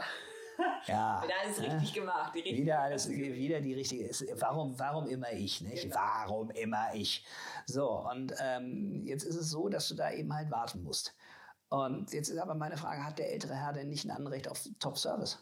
[0.86, 1.74] Ja, wieder alles ne?
[1.74, 2.36] richtig gemacht.
[2.36, 4.10] Die wieder alles, wieder die richtige.
[4.40, 5.62] Warum, warum immer ich?
[5.62, 5.84] Nicht?
[5.84, 5.96] Genau.
[5.96, 7.26] Warum immer ich?
[7.66, 11.16] So und ähm, jetzt ist es so, dass du da eben halt warten musst.
[11.70, 14.68] Und jetzt ist aber meine Frage: Hat der ältere Herr denn nicht ein Anrecht auf
[14.80, 15.40] Top-Service?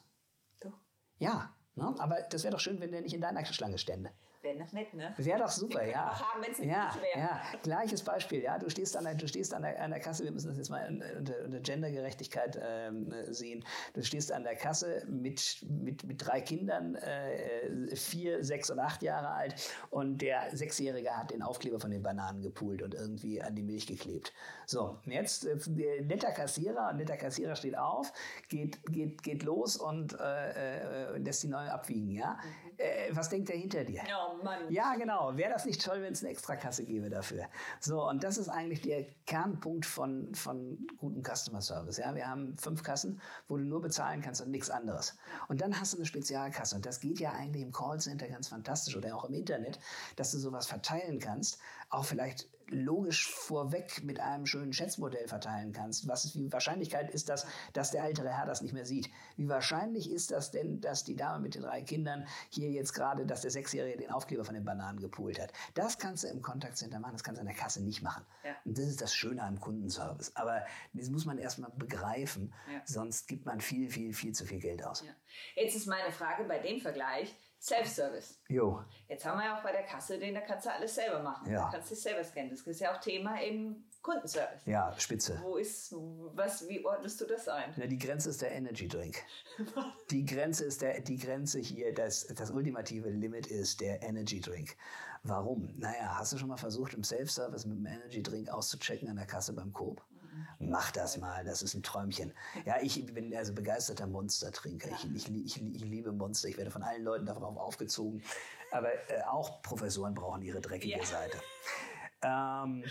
[0.60, 0.74] Doch.
[1.20, 1.96] Ja, ne?
[1.98, 4.12] aber das wäre doch schön, wenn der nicht in deiner Schlange stände.
[4.48, 5.14] Wäre doch nett, ne?
[5.18, 6.20] Wäre doch super, ja.
[6.20, 7.42] Haben, ja, ja.
[7.64, 8.58] Gleiches Beispiel, ja.
[8.58, 10.70] Du stehst an der, du stehst an der, an der Kasse, wir müssen das jetzt
[10.70, 13.66] mal unter, unter Gendergerechtigkeit ähm, sehen.
[13.94, 19.04] Du stehst an der Kasse mit, mit, mit drei Kindern, äh, vier, sechs und acht
[19.04, 19.56] Jahre alt
[19.90, 23.88] und der Sechsjährige hat den Aufkleber von den Bananen gepult und irgendwie an die Milch
[23.88, 24.34] geklebt.
[24.66, 28.14] So, jetzt äh, netter Kassierer, netter Kassierer steht auf,
[28.48, 32.34] geht, geht, geht los und äh, äh, lässt die neue abwiegen, ja.
[32.34, 32.78] Mhm.
[32.78, 34.04] Äh, was denkt er hinter dir?
[34.08, 34.71] Ja, Mann.
[34.71, 35.36] Ja, genau.
[35.36, 37.45] Wäre das nicht toll, wenn es eine Extrakasse gäbe dafür?
[37.80, 41.97] So, und das ist eigentlich der Kernpunkt von, von gutem Customer Service.
[41.97, 45.17] Ja, wir haben fünf Kassen, wo du nur bezahlen kannst und nichts anderes.
[45.47, 46.76] Und dann hast du eine Spezialkasse.
[46.76, 49.80] Und das geht ja eigentlich im Callcenter ganz fantastisch oder auch im Internet,
[50.15, 51.60] dass du sowas verteilen kannst.
[51.89, 56.08] Auch vielleicht logisch vorweg mit einem schönen Schätzmodell verteilen kannst.
[56.08, 59.10] Was wie Wahrscheinlichkeit ist das, dass der ältere Herr das nicht mehr sieht?
[59.36, 63.26] Wie wahrscheinlich ist das denn, dass die Dame mit den drei Kindern hier jetzt gerade,
[63.26, 65.54] dass der Sechsjährige den Aufkleber von den Bananen gepult hat?
[65.73, 68.26] Das kannst du im Kontaktcenter machen, das kannst du an der Kasse nicht machen.
[68.43, 68.56] Ja.
[68.65, 70.36] Und das ist das Schöne am Kundenservice.
[70.36, 72.82] Aber das muss man erstmal begreifen, ja.
[72.86, 75.04] sonst gibt man viel, viel, viel zu viel Geld aus.
[75.06, 75.13] Ja.
[75.56, 77.34] Jetzt ist meine Frage bei dem Vergleich,
[77.68, 78.40] Self-Service.
[78.48, 78.82] Jo.
[79.10, 81.52] Jetzt haben wir ja auch bei der Kasse den, da kannst du alles selber machen.
[81.52, 81.66] Ja.
[81.66, 82.50] Da kannst du dich selber scannen.
[82.50, 84.66] Das ist ja auch Thema im Kundenservice.
[84.66, 85.38] Ja, spitze.
[85.44, 87.74] Wo ist, was, wie ordnest du das ein?
[87.76, 89.18] Na, die Grenze ist der Energy Drink.
[90.12, 94.78] die Grenze ist der, die Grenze hier, das, das ultimative Limit ist der Energy Drink.
[95.24, 95.74] Warum?
[95.78, 99.26] Naja, hast du schon mal versucht, im Self-Service mit dem Energy Drink auszuchecken an der
[99.26, 100.02] Kasse beim Coop?
[100.60, 102.34] Mach das mal, das ist ein Träumchen.
[102.65, 104.89] Ja, ich bin also begeisterter Monstertrinker.
[104.89, 106.50] Ich, ich, ich, ich liebe Monster.
[106.50, 108.23] Ich werde von allen Leuten darauf aufgezogen.
[108.71, 111.06] Aber äh, auch Professoren brauchen ihre dreckige ja.
[111.06, 111.38] Seite.
[112.21, 112.84] Ähm,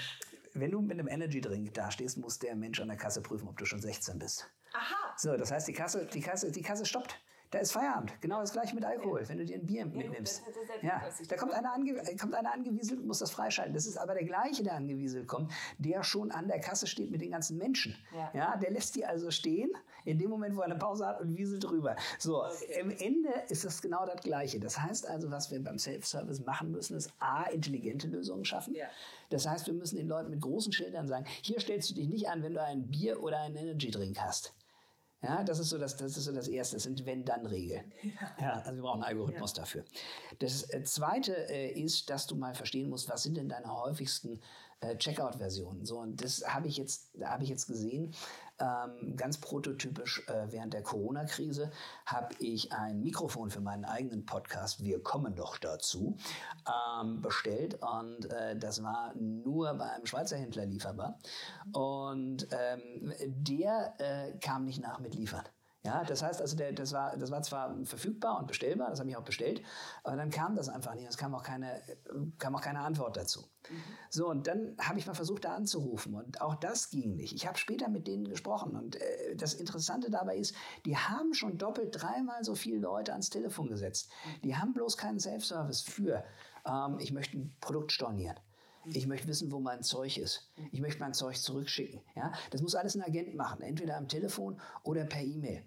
[0.54, 3.58] wenn du mit einem Energy Drink dastehst, muss der Mensch an der Kasse prüfen, ob
[3.58, 4.50] du schon 16 bist.
[4.72, 5.14] Aha.
[5.16, 7.16] So, das heißt, die Kasse, die Kasse, die Kasse stoppt.
[7.50, 8.12] Da ist Feierabend.
[8.20, 10.42] Genau das gleiche mit Alkohol, wenn du dir ein Bier mitnimmst.
[10.82, 13.72] Ja, da kommt einer, ange kommt einer angewieselt und muss das freischalten.
[13.72, 17.20] Das ist aber der gleiche, der angewieselt kommt, der schon an der Kasse steht mit
[17.20, 17.96] den ganzen Menschen.
[18.14, 18.30] Ja.
[18.34, 19.70] ja der lässt die also stehen,
[20.04, 21.96] in dem Moment, wo er eine Pause hat und wieselt drüber.
[22.18, 22.80] So, okay.
[22.80, 24.58] am Ende ist das genau das Gleiche.
[24.60, 28.74] Das heißt also, was wir beim Self-Service machen müssen, ist A, intelligente Lösungen schaffen.
[28.74, 28.86] Ja.
[29.30, 32.28] Das heißt, wir müssen den Leuten mit großen Schildern sagen, hier stellst du dich nicht
[32.28, 34.54] an, wenn du ein Bier oder einen Energy-Drink hast.
[35.22, 36.76] Ja, das ist so das, das, ist so das Erste.
[36.76, 37.92] Das sind Wenn-Dann-Regeln.
[38.02, 38.36] Ja.
[38.40, 38.52] ja.
[38.60, 39.62] also wir brauchen einen Algorithmus ja.
[39.62, 39.84] dafür.
[40.38, 44.40] Das äh, Zweite äh, ist, dass du mal verstehen musst, was sind denn deine häufigsten
[44.80, 45.86] äh, Checkout-Versionen?
[45.86, 48.14] So, und das habe ich jetzt, habe ich jetzt gesehen.
[48.58, 51.70] Ähm, ganz prototypisch äh, während der Corona-Krise
[52.06, 56.16] habe ich ein Mikrofon für meinen eigenen Podcast, Wir kommen doch dazu,
[56.66, 61.18] ähm, bestellt und äh, das war nur bei einem Schweizer Händler lieferbar
[61.72, 65.44] und ähm, der äh, kam nicht nach mit liefern.
[65.86, 69.08] Ja, das heißt also, der, das, war, das war zwar verfügbar und bestellbar, das habe
[69.08, 69.62] ich auch bestellt,
[70.02, 71.08] aber dann kam das einfach nicht.
[71.08, 71.80] Es kam auch keine,
[72.38, 73.42] kam auch keine Antwort dazu.
[73.70, 73.82] Mhm.
[74.10, 77.34] So, und dann habe ich mal versucht, da anzurufen und auch das ging nicht.
[77.34, 81.56] Ich habe später mit denen gesprochen und äh, das Interessante dabei ist, die haben schon
[81.56, 84.10] doppelt, dreimal so viele Leute ans Telefon gesetzt.
[84.42, 86.24] Die haben bloß keinen Self-Service für,
[86.66, 88.36] ähm, ich möchte ein Produkt stornieren.
[88.92, 90.52] Ich möchte wissen, wo mein Zeug ist.
[90.70, 92.00] Ich möchte mein Zeug zurückschicken.
[92.14, 92.32] Ja?
[92.50, 95.64] Das muss alles ein Agent machen, entweder am Telefon oder per E-Mail.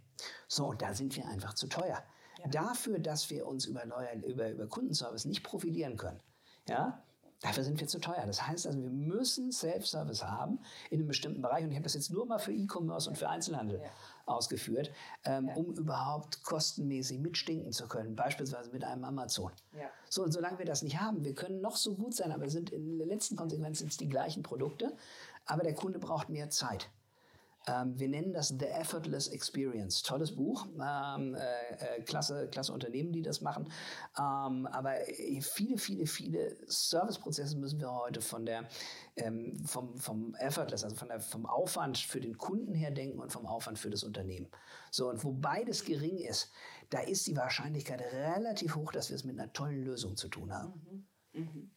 [0.48, 2.04] So, und da sind wir einfach zu teuer.
[2.40, 2.48] Ja.
[2.50, 3.84] Dafür, dass wir uns über,
[4.26, 6.22] über, über Kundenservice nicht profilieren können,
[6.68, 7.04] ja,
[7.42, 8.26] Dafür sind wir zu teuer.
[8.26, 11.64] Das heißt also, wir müssen Self-Service haben in einem bestimmten Bereich.
[11.64, 13.90] Und ich habe das jetzt nur mal für E-Commerce und für Einzelhandel ja.
[14.26, 14.92] ausgeführt,
[15.24, 15.56] ähm, ja.
[15.56, 18.16] um überhaupt kostenmäßig mitstinken zu können.
[18.16, 19.54] Beispielsweise mit einem Amazon.
[19.74, 19.90] Ja.
[20.10, 22.72] So, und solange wir das nicht haben, wir können noch so gut sein, aber sind
[22.72, 24.94] in der letzten Konsequenz sind es die gleichen Produkte,
[25.46, 26.90] aber der Kunde braucht mehr Zeit.
[27.68, 30.02] Ähm, wir nennen das The Effortless Experience.
[30.02, 33.72] Tolles Buch, ähm, äh, äh, klasse, klasse Unternehmen, die das machen.
[34.18, 34.96] Ähm, aber
[35.42, 38.68] viele, viele, viele Serviceprozesse müssen wir heute von der,
[39.18, 43.32] ähm, vom, vom Effortless, also von der, vom Aufwand für den Kunden her denken und
[43.32, 44.48] vom Aufwand für das Unternehmen.
[44.92, 46.52] So, und wo beides gering ist,
[46.90, 50.54] da ist die Wahrscheinlichkeit relativ hoch, dass wir es mit einer tollen Lösung zu tun
[50.54, 51.06] haben.
[51.34, 51.42] Mhm.
[51.42, 51.72] Mhm.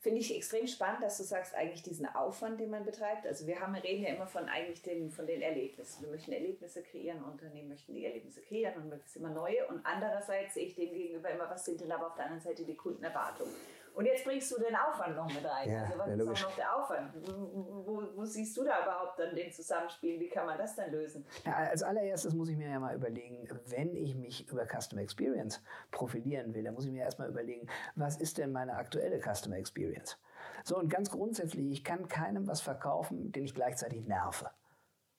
[0.00, 3.26] Finde ich extrem spannend, dass du sagst, eigentlich diesen Aufwand, den man betreibt.
[3.26, 6.04] Also wir haben, reden ja immer von eigentlich den, von den Erlebnissen.
[6.04, 9.66] Wir möchten Erlebnisse kreieren, Unternehmen möchten die Erlebnisse kreieren und möglichst immer neue.
[9.66, 12.64] Und andererseits sehe ich dem gegenüber immer, was sind denn aber auf der anderen Seite
[12.64, 13.52] die Kundenerwartungen?
[13.98, 15.68] Und jetzt bringst du den Aufwand noch mit rein.
[15.68, 17.14] Ja, also was ist auch noch der Aufwand?
[17.26, 20.20] Wo, wo, siehst du da überhaupt dann den Zusammenspiel?
[20.20, 21.26] Wie kann man das dann lösen?
[21.44, 25.60] Ja, als allererstes muss ich mir ja mal überlegen, wenn ich mich über Customer Experience
[25.90, 30.16] profilieren will, dann muss ich mir erstmal überlegen, was ist denn meine aktuelle Customer Experience?
[30.62, 34.48] So, und ganz grundsätzlich, ich kann keinem was verkaufen, den ich gleichzeitig nerve.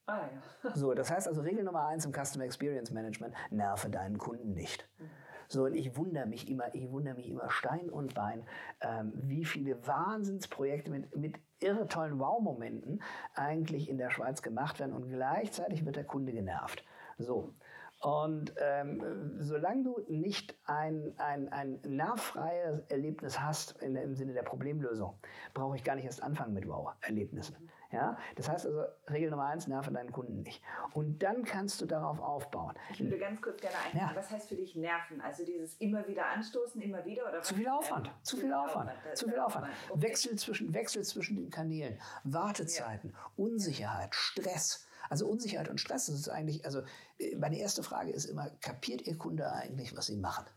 [0.05, 0.21] Ah,
[0.63, 0.73] ja.
[0.73, 4.87] So, das heißt also Regel Nummer eins im Customer Experience Management, nerve deinen Kunden nicht.
[4.99, 5.09] Mhm.
[5.51, 8.43] So, und ich wundere mich immer, ich wundere mich immer Stein und Bein,
[8.81, 13.01] ähm, wie viele Wahnsinnsprojekte mit, mit irre tollen Wow-Momenten
[13.33, 16.83] eigentlich in der Schweiz gemacht werden und gleichzeitig wird der Kunde genervt.
[17.17, 17.55] So.
[17.99, 24.43] Und ähm, solange du nicht ein, ein, ein nervfreies Erlebnis hast in, im Sinne der
[24.43, 25.17] Problemlösung,
[25.53, 27.69] brauche ich gar nicht erst anfangen mit Wow-Erlebnissen.
[27.91, 28.17] Ja?
[28.35, 30.63] Das heißt also, Regel Nummer eins, nerve deinen Kunden nicht.
[30.93, 32.73] Und dann kannst du darauf aufbauen.
[32.91, 33.99] Ich würde ganz kurz gerne einhaken.
[33.99, 34.11] Ja.
[34.15, 35.19] Was heißt für dich nerven?
[35.19, 37.27] Also dieses immer wieder anstoßen, immer wieder?
[37.27, 38.07] Oder zu viel Aufwand.
[38.07, 38.91] Äh, zu viel Aufwand.
[38.91, 39.17] Aufwand.
[39.17, 39.67] Zu viel Aufwand.
[39.89, 40.01] Okay.
[40.01, 43.31] Wechsel, zwischen, Wechsel zwischen den Kanälen, Wartezeiten, ja.
[43.35, 44.87] Unsicherheit, Stress.
[45.09, 46.81] Also Unsicherheit und Stress, das ist eigentlich, also
[47.17, 50.45] äh, meine erste Frage ist immer, kapiert Ihr Kunde eigentlich, was Sie machen?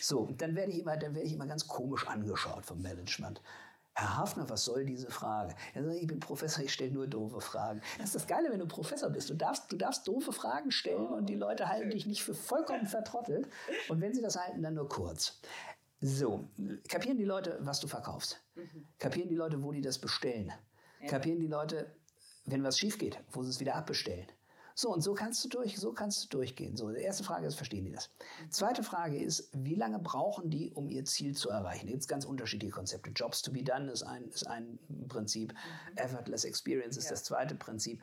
[0.00, 3.40] So, dann werde ich immer, dann werde ich immer ganz komisch angeschaut vom Management.
[3.94, 5.54] Herr Hafner, was soll diese Frage?
[5.74, 7.80] Er sagt, ich bin Professor, ich stelle nur doofe Fragen.
[7.98, 9.30] Das ist das Geile, wenn du Professor bist.
[9.30, 12.86] Du darfst, du darfst doofe Fragen stellen und die Leute halten dich nicht für vollkommen
[12.86, 13.48] vertrottelt.
[13.88, 15.40] Und wenn sie das halten, dann nur kurz.
[16.00, 16.48] So,
[16.88, 18.42] kapieren die Leute, was du verkaufst?
[18.54, 18.86] Mhm.
[18.98, 20.50] Kapieren die Leute, wo die das bestellen?
[21.06, 21.94] Kapieren die Leute,
[22.44, 24.26] wenn was schief geht, wo sie es wieder abbestellen?
[24.74, 26.74] So, und so kannst du durch, so kannst du durchgehen.
[26.74, 28.08] So, die erste Frage ist, verstehen die das?
[28.48, 31.86] Zweite Frage ist, wie lange brauchen die, um ihr Ziel zu erreichen?
[31.86, 33.10] Da gibt es ganz unterschiedliche Konzepte.
[33.10, 35.52] Jobs to be done ist ein, ist ein Prinzip.
[35.52, 35.96] Mhm.
[35.96, 37.10] Effortless Experience ist ja.
[37.10, 38.00] das zweite Prinzip.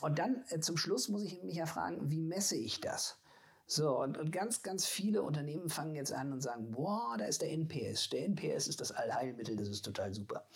[0.00, 3.20] Und dann äh, zum Schluss muss ich mich ja fragen, wie messe ich das?
[3.68, 7.42] So, und, und ganz, ganz viele Unternehmen fangen jetzt an und sagen, boah, da ist
[7.42, 8.10] der NPS.
[8.10, 10.46] Der NPS ist das Allheilmittel, das ist total super.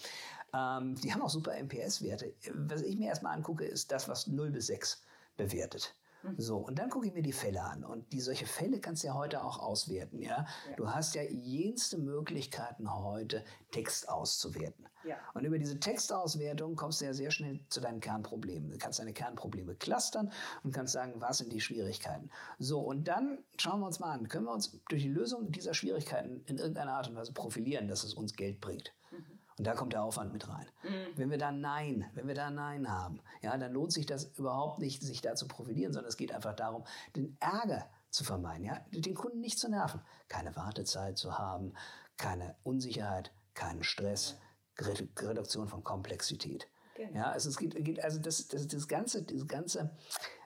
[0.54, 2.34] Ähm, die haben auch super MPS-Werte.
[2.54, 5.02] Was ich mir erstmal angucke, ist das, was 0 bis 6
[5.36, 5.94] bewertet.
[6.22, 6.34] Mhm.
[6.38, 7.84] So, und dann gucke ich mir die Fälle an.
[7.84, 10.18] Und die solche Fälle kannst du ja heute auch auswerten.
[10.20, 10.46] Ja?
[10.68, 10.76] ja.
[10.76, 14.86] Du hast ja jenste Möglichkeiten heute, Text auszuwerten.
[15.04, 15.16] Ja.
[15.32, 18.70] Und über diese Textauswertung kommst du ja sehr schnell zu deinen Kernproblemen.
[18.70, 20.30] Du kannst deine Kernprobleme clustern
[20.62, 22.30] und kannst sagen, was sind die Schwierigkeiten.
[22.58, 25.72] So, und dann schauen wir uns mal an, können wir uns durch die Lösung dieser
[25.72, 28.92] Schwierigkeiten in irgendeiner Art und Weise profilieren, dass es uns Geld bringt.
[29.60, 30.64] Und da kommt der Aufwand mit rein.
[30.82, 30.88] Mhm.
[31.16, 34.78] Wenn wir da Nein, wenn wir da Nein haben, ja, dann lohnt sich das überhaupt
[34.78, 38.80] nicht, sich da zu profilieren, sondern es geht einfach darum, den Ärger zu vermeiden, ja,
[38.90, 41.74] den Kunden nicht zu nerven, keine Wartezeit zu haben,
[42.16, 44.38] keine Unsicherheit, keinen Stress,
[44.78, 46.66] Reduktion von Komplexität.
[46.96, 47.18] Genau.
[47.18, 49.94] Ja, also es geht, geht also das, das, das ganze, das ganze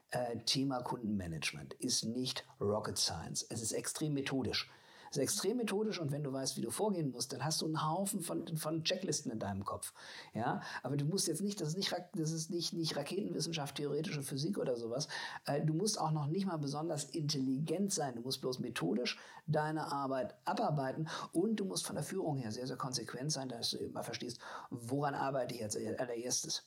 [0.09, 3.45] äh, Thema Kundenmanagement ist nicht Rocket Science.
[3.49, 4.69] Es ist extrem methodisch
[5.11, 7.87] ist extrem methodisch und wenn du weißt, wie du vorgehen musst, dann hast du einen
[7.87, 9.93] Haufen von, von Checklisten in deinem Kopf.
[10.33, 14.23] Ja, aber du musst jetzt nicht, das ist nicht, das ist nicht, nicht Raketenwissenschaft, theoretische
[14.23, 15.07] Physik oder sowas.
[15.45, 18.15] Äh, du musst auch noch nicht mal besonders intelligent sein.
[18.15, 22.67] Du musst bloß methodisch deine Arbeit abarbeiten und du musst von der Führung her sehr,
[22.67, 24.39] sehr konsequent sein, dass du immer verstehst,
[24.69, 26.63] woran arbeite ich als allererstes.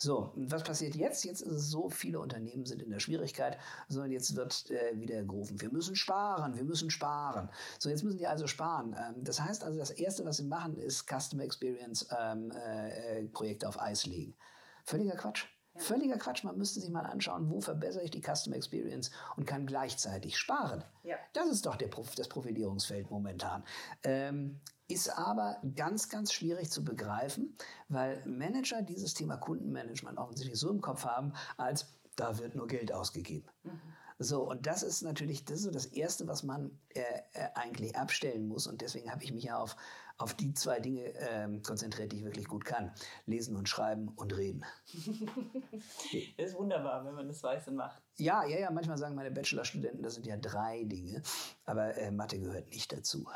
[0.00, 1.24] So, was passiert jetzt?
[1.24, 3.58] Jetzt ist es so, viele Unternehmen sind in der Schwierigkeit,
[3.88, 7.50] sondern jetzt wird äh, wieder gerufen, wir müssen sparen, wir müssen sparen.
[7.80, 8.94] So, jetzt müssen die also sparen.
[8.96, 13.68] Ähm, das heißt also, das Erste, was sie machen, ist Customer Experience ähm, äh, Projekte
[13.68, 14.36] auf Eis legen.
[14.84, 15.46] Völliger Quatsch.
[15.74, 16.44] Völliger Quatsch.
[16.44, 20.84] Man müsste sich mal anschauen, wo verbessere ich die Customer Experience und kann gleichzeitig sparen.
[21.02, 21.16] Ja.
[21.32, 23.64] Das ist doch der, das Profilierungsfeld momentan.
[24.04, 27.56] Ähm, ist aber ganz, ganz schwierig zu begreifen,
[27.88, 32.92] weil Manager dieses Thema Kundenmanagement offensichtlich so im Kopf haben, als da wird nur Geld
[32.92, 33.48] ausgegeben.
[33.62, 33.80] Mhm.
[34.20, 37.00] So, und das ist natürlich, das ist so das Erste, was man äh,
[37.34, 38.66] äh, eigentlich abstellen muss.
[38.66, 39.76] Und deswegen habe ich mich ja auf,
[40.16, 42.92] auf die zwei Dinge äh, konzentriert, die ich wirklich gut kann.
[43.26, 44.64] Lesen und schreiben und reden.
[44.92, 48.02] das ist wunderbar, wenn man das weiß und macht.
[48.16, 51.22] Ja, ja, ja, manchmal sagen meine Bachelorstudenten, das sind ja drei Dinge,
[51.64, 53.28] aber äh, Mathe gehört nicht dazu.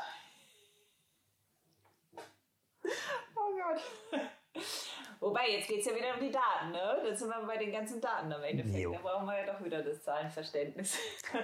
[5.23, 7.01] Wobei, jetzt geht es ja wieder um die Daten, ne?
[7.07, 8.77] Jetzt sind wir bei den ganzen Daten am Endeffekt.
[8.77, 8.91] Jo.
[8.91, 10.97] Da brauchen wir ja doch wieder das Zahlenverständnis.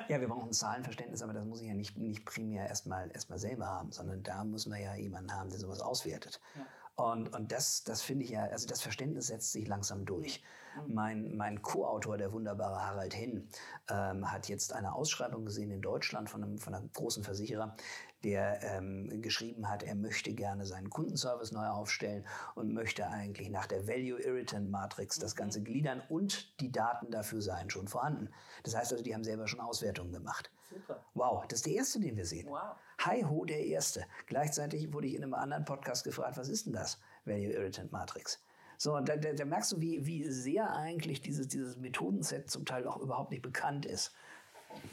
[0.10, 3.30] ja, wir brauchen ein Zahlenverständnis, aber das muss ich ja nicht, nicht primär erstmal erst
[3.40, 6.42] selber haben, sondern da muss man ja jemanden haben, der sowas auswertet.
[6.56, 6.66] Ja.
[7.00, 10.44] Und, und das, das finde ich ja, also das Verständnis setzt sich langsam durch.
[10.76, 10.94] Mhm.
[10.94, 13.48] Mein, mein Co-Autor, der wunderbare Harald Hinn,
[13.90, 17.78] ähm, hat jetzt eine Ausschreibung gesehen in Deutschland von einem, von einem großen Versicherer,
[18.26, 23.66] der ähm, geschrieben hat, er möchte gerne seinen Kundenservice neu aufstellen und möchte eigentlich nach
[23.66, 25.38] der Value Irritant Matrix das mhm.
[25.38, 28.30] Ganze gliedern und die Daten dafür seien schon vorhanden.
[28.64, 30.52] Das heißt also, die haben selber schon Auswertungen gemacht.
[30.70, 31.02] Super.
[31.14, 32.48] Wow, das ist der erste, den wir sehen.
[32.50, 32.76] Wow.
[33.06, 34.06] Hi ho, der erste.
[34.26, 37.00] Gleichzeitig wurde ich in einem anderen Podcast gefragt, was ist denn das?
[37.24, 38.44] Value Irritant Matrix.
[38.78, 42.86] So, da, da, da merkst du, wie, wie sehr eigentlich dieses, dieses Methodenset zum Teil
[42.86, 44.12] auch überhaupt nicht bekannt ist.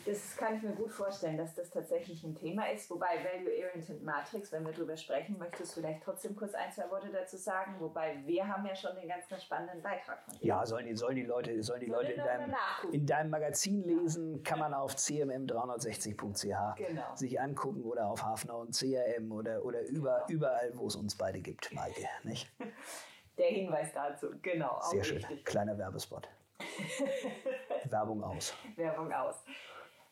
[0.04, 2.88] Das kann ich mir gut vorstellen, dass das tatsächlich ein Thema ist.
[2.90, 6.88] Wobei Value Oriented Matrix, wenn wir darüber sprechen, möchtest du vielleicht trotzdem kurz ein, zwei
[6.90, 7.74] Worte dazu sagen?
[7.80, 10.46] Wobei wir haben ja schon den ganz spannenden Beitrag von dir.
[10.46, 12.54] Ja, sollen die, sollen die Leute, sollen die Leute in deinem,
[12.92, 17.14] in deinem Magazin lesen, kann man auf cmm360.ch genau.
[17.14, 21.40] sich angucken oder auf Hafner und CRM oder, oder über, überall, wo es uns beide
[21.40, 22.06] gibt, Maike.
[22.22, 22.50] Nicht?
[23.38, 24.80] Der Hinweis dazu, genau.
[24.82, 25.18] Sehr schön.
[25.18, 25.44] Richtig.
[25.44, 26.28] Kleiner Werbespot.
[27.90, 28.54] Werbung aus.
[28.76, 29.42] Werbung aus.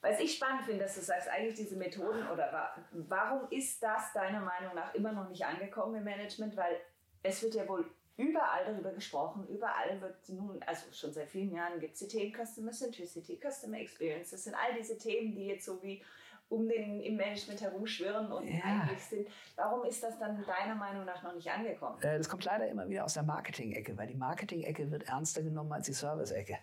[0.01, 4.41] Was ich spannend finde, dass du sagst, eigentlich diese Methoden oder warum ist das deiner
[4.41, 6.57] Meinung nach immer noch nicht angekommen im Management?
[6.57, 6.79] Weil
[7.23, 11.81] es wird ja wohl überall darüber gesprochen, überall wird nun, also schon seit vielen Jahren
[11.81, 14.31] gibt es die Themen Customer Centricity, Customer Experience.
[14.31, 16.03] Das sind all diese Themen, die jetzt so wie
[16.49, 18.63] um den im Management herumschwirren und ja.
[18.65, 19.29] eigentlich sind.
[19.57, 22.01] Warum ist das dann deiner Meinung nach noch nicht angekommen?
[22.03, 25.73] Äh, das kommt leider immer wieder aus der Marketing-Ecke, weil die Marketing-Ecke wird ernster genommen
[25.73, 26.59] als die Service-Ecke.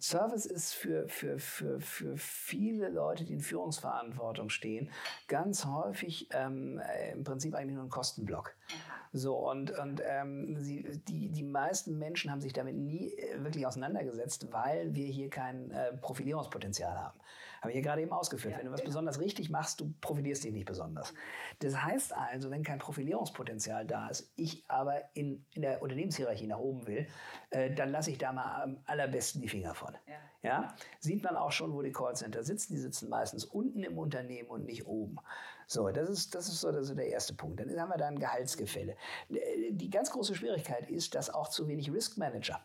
[0.00, 4.90] Service ist für, für, für, für viele Leute, die in Führungsverantwortung stehen,
[5.28, 8.54] ganz häufig ähm, äh, im Prinzip eigentlich nur ein Kostenblock.
[9.12, 13.66] So, und, und ähm, sie, die, die meisten Menschen haben sich damit nie äh, wirklich
[13.66, 17.18] auseinandergesetzt, weil wir hier kein äh, Profilierungspotenzial haben.
[17.66, 18.52] Habe ich ja gerade eben ausgeführt.
[18.52, 21.12] Ja, wenn du was besonders richtig machst, du profilierst dich nicht besonders.
[21.58, 26.60] Das heißt also, wenn kein Profilierungspotenzial da ist, ich aber in, in der Unternehmenshierarchie nach
[26.60, 27.08] oben will,
[27.50, 29.96] äh, dann lasse ich da mal am allerbesten die Finger von.
[30.06, 30.48] Ja.
[30.48, 30.74] ja.
[31.00, 32.74] Sieht man auch schon, wo die Callcenter sitzen.
[32.74, 35.16] Die sitzen meistens unten im Unternehmen und nicht oben.
[35.66, 37.58] So, das ist, das ist so das ist der erste Punkt.
[37.58, 38.96] Dann haben wir da ein Gehaltsgefälle.
[39.28, 42.64] Die ganz große Schwierigkeit ist, dass auch zu wenig Risk Manager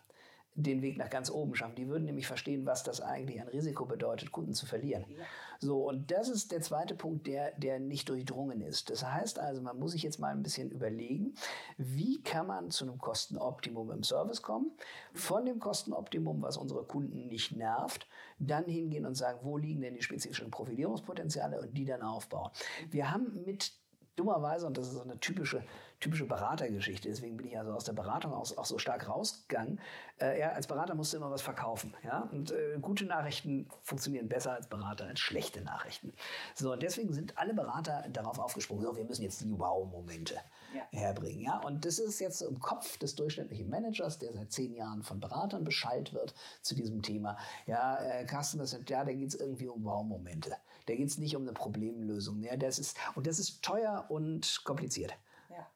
[0.54, 1.76] den Weg nach ganz oben schaffen.
[1.76, 5.04] Die würden nämlich verstehen, was das eigentlich an Risiko bedeutet, Kunden zu verlieren.
[5.08, 5.24] Ja.
[5.58, 8.90] So, und das ist der zweite Punkt, der, der nicht durchdrungen ist.
[8.90, 11.34] Das heißt also, man muss sich jetzt mal ein bisschen überlegen,
[11.78, 14.72] wie kann man zu einem Kostenoptimum im Service kommen,
[15.14, 18.06] von dem Kostenoptimum, was unsere Kunden nicht nervt,
[18.38, 22.50] dann hingehen und sagen, wo liegen denn die spezifischen Profilierungspotenziale und die dann aufbauen.
[22.90, 23.72] Wir haben mit
[24.16, 25.64] dummerweise, und das ist so eine typische
[26.02, 27.08] typische Beratergeschichte.
[27.08, 29.80] Deswegen bin ich also aus der Beratung auch, auch so stark rausgegangen.
[30.20, 31.94] Äh, ja, als Berater musst du immer was verkaufen.
[32.04, 32.28] Ja?
[32.32, 36.12] Und äh, gute Nachrichten funktionieren besser als Berater als schlechte Nachrichten.
[36.54, 40.34] So, und deswegen sind alle Berater darauf aufgesprungen, so, wir müssen jetzt die Wow-Momente
[40.74, 40.82] ja.
[40.90, 41.40] herbringen.
[41.40, 41.58] Ja?
[41.60, 45.62] Und das ist jetzt im Kopf des durchschnittlichen Managers, der seit zehn Jahren von Beratern
[45.62, 47.38] Bescheid wird zu diesem Thema.
[47.66, 50.50] Ja, äh, Customer Center, ja, da geht es irgendwie um Wow-Momente.
[50.86, 52.42] Da geht es nicht um eine Problemlösung.
[52.42, 55.14] Ja, das ist, und das ist teuer und kompliziert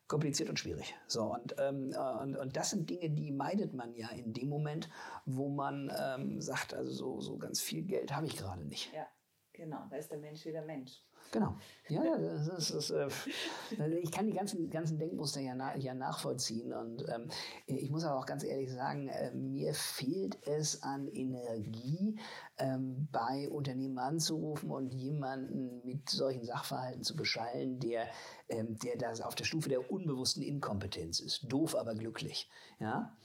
[0.09, 0.95] kompliziert und schwierig.
[1.07, 4.49] So, und, ähm, äh, und, und das sind Dinge, die meidet man ja in dem
[4.49, 4.89] Moment,
[5.25, 8.93] wo man ähm, sagt, also so, so ganz viel Geld habe ich gerade nicht.
[8.93, 9.07] Ja,
[9.53, 11.03] genau, da ist der Mensch wieder Mensch.
[11.33, 11.57] Genau.
[11.89, 13.09] Ja, das ist, das, äh,
[14.01, 16.73] ich kann die ganzen, ganzen Denkmuster ja, na, ja nachvollziehen.
[16.73, 17.29] Und ähm,
[17.67, 22.19] ich muss aber auch ganz ehrlich sagen, äh, mir fehlt es an Energie,
[22.59, 28.09] ähm, bei Unternehmen anzurufen und jemanden mit solchen Sachverhalten zu beschallen, der,
[28.49, 31.45] ähm, der das auf der Stufe der unbewussten Inkompetenz ist.
[31.53, 32.51] Doof, aber glücklich.
[32.81, 33.17] Ja?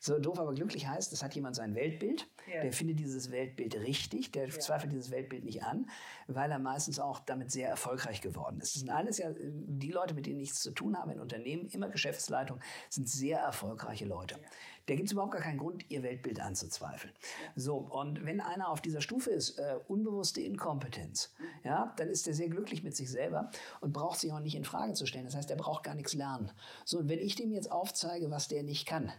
[0.00, 2.62] So doof aber glücklich heißt, es hat jemand sein Weltbild, ja.
[2.62, 4.58] der findet dieses Weltbild richtig, der ja.
[4.58, 5.90] zweifelt dieses Weltbild nicht an,
[6.28, 8.74] weil er meistens auch damit sehr erfolgreich geworden ist.
[8.74, 11.88] Das sind alles ja die Leute, mit denen nichts zu tun haben in Unternehmen, immer
[11.88, 14.36] Geschäftsleitung, sind sehr erfolgreiche Leute.
[14.36, 14.48] Ja.
[14.88, 17.12] Da gibt es überhaupt gar keinen Grund, ihr Weltbild anzuzweifeln.
[17.54, 21.44] So, und wenn einer auf dieser Stufe ist, äh, unbewusste Inkompetenz, mhm.
[21.64, 23.50] ja, dann ist er sehr glücklich mit sich selber
[23.82, 25.26] und braucht sich auch nicht in Frage zu stellen.
[25.26, 26.50] Das heißt, er braucht gar nichts lernen.
[26.86, 29.12] So, und wenn ich dem jetzt aufzeige, was der nicht kann,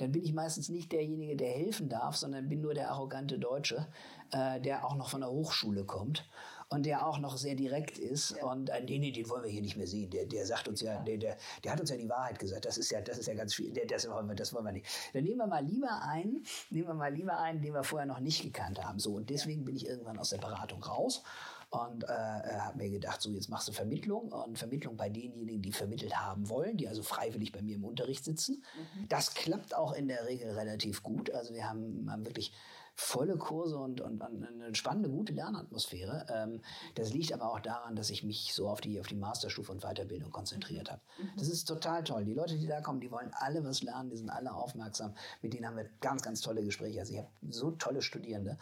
[0.00, 3.86] dann bin ich meistens nicht derjenige, der helfen darf, sondern bin nur der arrogante Deutsche,
[4.32, 6.28] äh, der auch noch von der Hochschule kommt
[6.70, 8.36] und der auch noch sehr direkt ist.
[8.36, 8.46] Ja.
[8.46, 10.08] Und äh, nee, nee, den wollen wir hier nicht mehr sehen.
[10.10, 12.64] Der, der sagt uns ja, der, der, der hat uns ja die Wahrheit gesagt.
[12.64, 13.72] Das ist ja, das ist ja ganz viel.
[13.72, 14.86] Der, das, wollen wir, das wollen wir nicht.
[15.12, 18.20] Dann nehmen wir mal lieber einen, nehmen wir mal lieber einen, den wir vorher noch
[18.20, 18.98] nicht gekannt haben.
[18.98, 21.22] So, und deswegen bin ich irgendwann aus der Beratung raus
[21.70, 25.62] und äh, äh habe mir gedacht, so jetzt machst du Vermittlung und Vermittlung bei denjenigen,
[25.62, 28.62] die vermittelt haben wollen, die also freiwillig bei mir im Unterricht sitzen.
[28.96, 29.08] Mhm.
[29.08, 31.30] Das klappt auch in der Regel relativ gut.
[31.30, 32.52] Also wir haben, haben wirklich
[33.00, 36.26] volle Kurse und, und, und eine spannende, gute Lernatmosphäre.
[36.28, 36.60] Ähm,
[36.96, 39.82] das liegt aber auch daran, dass ich mich so auf die, auf die Masterstufe und
[39.82, 41.00] Weiterbildung konzentriert habe.
[41.18, 41.30] Mhm.
[41.38, 42.24] Das ist total toll.
[42.24, 45.14] Die Leute, die da kommen, die wollen alle was lernen, die sind alle aufmerksam.
[45.40, 47.00] Mit denen haben wir ganz, ganz tolle Gespräche.
[47.00, 48.58] Also ich habe so tolle Studierende.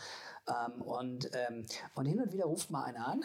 [0.46, 1.66] Ähm, und, ähm,
[1.96, 3.24] und hin und wieder ruft mal einer an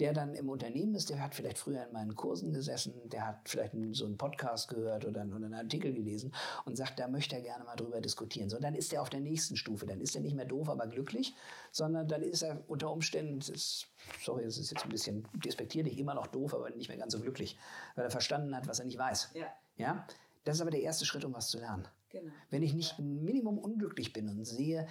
[0.00, 3.48] der dann im Unternehmen ist, der hat vielleicht früher in meinen Kursen gesessen, der hat
[3.48, 6.32] vielleicht so einen Podcast gehört oder, oder einen Artikel gelesen
[6.64, 8.48] und sagt, da möchte er gerne mal drüber diskutieren.
[8.48, 9.86] So, dann ist er auf der nächsten Stufe.
[9.86, 11.34] Dann ist er nicht mehr doof, aber glücklich,
[11.72, 13.88] sondern dann ist er unter Umständen, ist,
[14.22, 17.20] sorry, das ist jetzt ein bisschen despektierlich, immer noch doof, aber nicht mehr ganz so
[17.20, 17.58] glücklich,
[17.96, 19.30] weil er verstanden hat, was er nicht weiß.
[19.34, 19.46] Ja.
[19.76, 20.06] ja?
[20.44, 21.88] Das ist aber der erste Schritt, um was zu lernen.
[22.10, 22.32] Genau.
[22.50, 24.86] Wenn ich nicht ein Minimum unglücklich bin und sehe,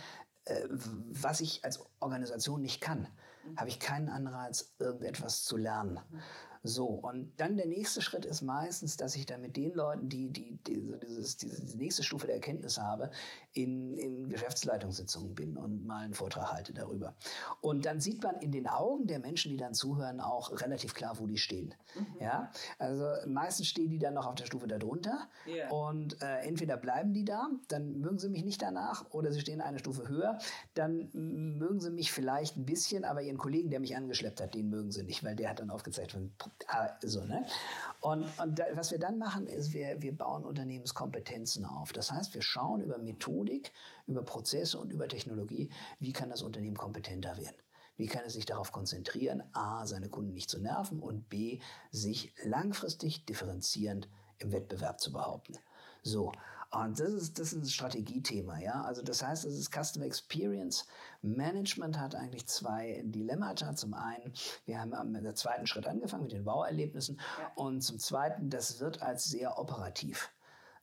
[0.46, 3.08] äh, was ich als Organisation nicht kann,
[3.56, 6.00] habe ich keinen Anreiz, irgendetwas zu lernen.
[6.68, 10.30] So, und dann der nächste Schritt ist meistens, dass ich dann mit den Leuten, die,
[10.30, 13.10] die, die dieses, diese nächste Stufe der Erkenntnis habe,
[13.54, 17.16] in, in Geschäftsleitungssitzungen bin und mal einen Vortrag halte darüber.
[17.62, 21.18] Und dann sieht man in den Augen der Menschen, die dann zuhören, auch relativ klar,
[21.20, 21.74] wo die stehen.
[21.96, 22.06] Mhm.
[22.20, 25.72] Ja, also meistens stehen die dann noch auf der Stufe darunter yeah.
[25.72, 29.62] und äh, entweder bleiben die da, dann mögen sie mich nicht danach, oder sie stehen
[29.62, 30.38] eine Stufe höher,
[30.74, 34.70] dann mögen sie mich vielleicht ein bisschen, aber ihren Kollegen, der mich angeschleppt hat, den
[34.70, 36.18] mögen sie nicht, weil der hat dann aufgezeigt,
[37.02, 37.46] so, ne?
[38.02, 41.94] Und, und da, was wir dann machen, ist, wir, wir bauen Unternehmenskompetenzen auf.
[41.94, 43.72] Das heißt, wir schauen über Methodik,
[44.06, 47.58] über Prozesse und über Technologie, wie kann das Unternehmen kompetenter werden.
[47.96, 51.60] Wie kann es sich darauf konzentrieren, a, seine Kunden nicht zu nerven und b,
[51.92, 55.58] sich langfristig differenzierend im Wettbewerb zu behaupten.
[56.04, 56.32] So,
[56.72, 58.82] und das ist, das ist ein Strategiethema, ja.
[58.82, 60.86] Also das heißt, es ist Customer Experience
[61.22, 63.76] Management hat eigentlich zwei Dilemmata.
[63.76, 64.34] Zum einen,
[64.66, 67.52] wir haben mit der zweiten Schritt angefangen mit den Bauerlebnissen ja.
[67.56, 70.30] und zum zweiten, das wird als sehr operativ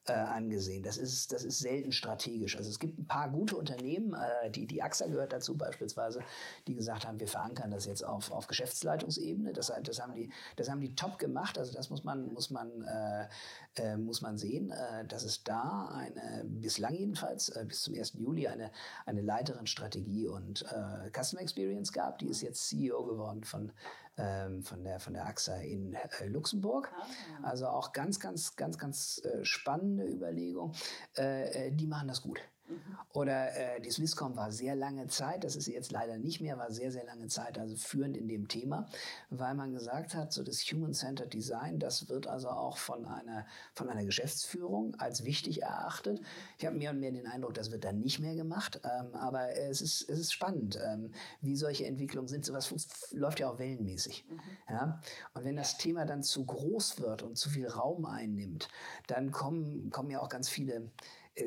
[0.07, 0.83] äh, angesehen.
[0.83, 2.57] Das ist, das ist selten strategisch.
[2.57, 6.21] Also es gibt ein paar gute Unternehmen, äh, die, die AXA gehört dazu beispielsweise,
[6.67, 9.53] die gesagt haben, wir verankern das jetzt auf, auf Geschäftsleitungsebene.
[9.53, 11.59] Das, das, haben die, das haben die top gemacht.
[11.59, 13.29] Also das muss man, muss man, äh,
[13.77, 18.15] äh, muss man sehen, äh, dass es da eine, bislang jedenfalls, äh, bis zum 1.
[18.15, 18.71] Juli eine,
[19.07, 22.19] eine Leiterin Strategie und äh, Customer Experience gab.
[22.19, 23.73] Die ist jetzt CEO geworden von
[24.17, 26.93] ähm, von, der, von der AXA in äh, Luxemburg.
[26.95, 27.49] Ah.
[27.49, 30.73] Also auch ganz, ganz, ganz, ganz äh, spannende Überlegung.
[31.17, 32.41] Äh, äh, die machen das gut.
[32.69, 32.97] Mhm.
[33.12, 36.59] Oder äh, die Swisscom war sehr lange Zeit, das ist sie jetzt leider nicht mehr,
[36.59, 38.89] war sehr, sehr lange Zeit also führend in dem Thema,
[39.31, 43.89] weil man gesagt hat, so das Human-Centered Design, das wird also auch von einer, von
[43.89, 46.21] einer Geschäftsführung als wichtig erachtet.
[46.59, 49.57] Ich habe mehr und mehr den Eindruck, das wird dann nicht mehr gemacht, ähm, aber
[49.57, 52.45] es ist, es ist spannend, ähm, wie solche Entwicklungen sind.
[52.45, 52.73] Sowas
[53.12, 54.25] läuft ja auch wellenmäßig.
[54.29, 54.41] Mhm.
[54.69, 55.01] Ja?
[55.35, 58.69] Und wenn das Thema dann zu groß wird und zu viel Raum einnimmt,
[59.07, 60.91] dann kommen, kommen ja auch ganz viele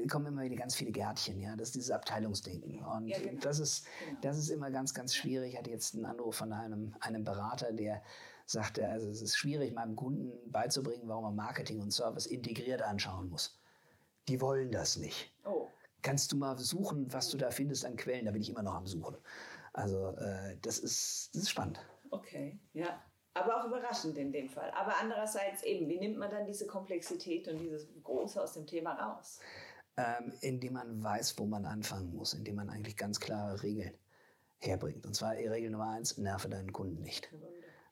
[0.10, 2.84] kommen immer wieder ganz viele Gärtchen, ja, das ist dieses Abteilungsdenken.
[2.84, 3.40] Und ja, genau.
[3.42, 4.20] das, ist, genau.
[4.22, 5.54] das ist immer ganz, ganz schwierig.
[5.54, 8.02] Ich hatte jetzt einen Anruf von einem, einem Berater, der
[8.46, 13.30] sagte, also es ist schwierig, meinem Kunden beizubringen, warum er Marketing und Service integriert anschauen
[13.30, 13.62] muss.
[14.28, 15.34] Die wollen das nicht.
[15.46, 15.68] Oh.
[16.02, 18.26] Kannst du mal suchen, was du da findest an Quellen?
[18.26, 19.18] Da bin ich immer noch am Suchen.
[19.74, 21.80] Also äh, das, ist, das ist spannend.
[22.10, 23.02] Okay, ja.
[23.34, 24.72] Aber auch überraschend in dem Fall.
[24.72, 28.94] Aber andererseits eben, wie nimmt man dann diese Komplexität und dieses Große aus dem Thema
[28.94, 29.40] raus?
[29.98, 33.94] Ähm, indem man weiß, wo man anfangen muss, indem man eigentlich ganz klare Regeln
[34.60, 35.06] herbringt.
[35.06, 37.30] Und zwar Regel Nummer eins, nerve deinen Kunden nicht.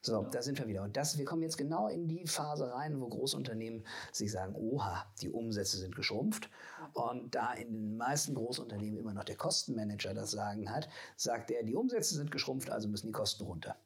[0.02, 0.84] So, da sind wir wieder.
[0.84, 5.12] Und das, wir kommen jetzt genau in die Phase rein, wo Großunternehmen sich sagen, oha,
[5.20, 6.52] die Umsätze sind geschrumpft.
[6.94, 11.64] Und da in den meisten Großunternehmen immer noch der Kostenmanager das Sagen hat, sagt er,
[11.64, 13.78] die Umsätze sind geschrumpft, also müssen die Kosten runter.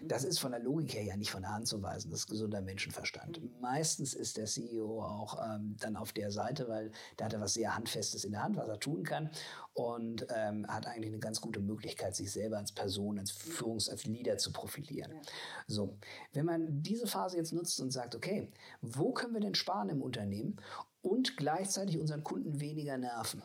[0.00, 2.10] Das ist von der Logik her ja nicht von der Hand zu weisen.
[2.10, 3.40] Das ist gesunder Menschenverstand.
[3.60, 7.54] Meistens ist der CEO auch ähm, dann auf der Seite, weil da hat er was
[7.54, 9.30] sehr Handfestes in der Hand, was er tun kann
[9.72, 14.04] und ähm, hat eigentlich eine ganz gute Möglichkeit, sich selber als Person, als Führungs-, als
[14.04, 15.12] Leader zu profilieren.
[15.12, 15.20] Ja.
[15.66, 15.98] So,
[16.32, 18.50] wenn man diese Phase jetzt nutzt und sagt, okay,
[18.82, 20.56] wo können wir denn sparen im Unternehmen
[21.00, 23.42] und gleichzeitig unseren Kunden weniger nerven?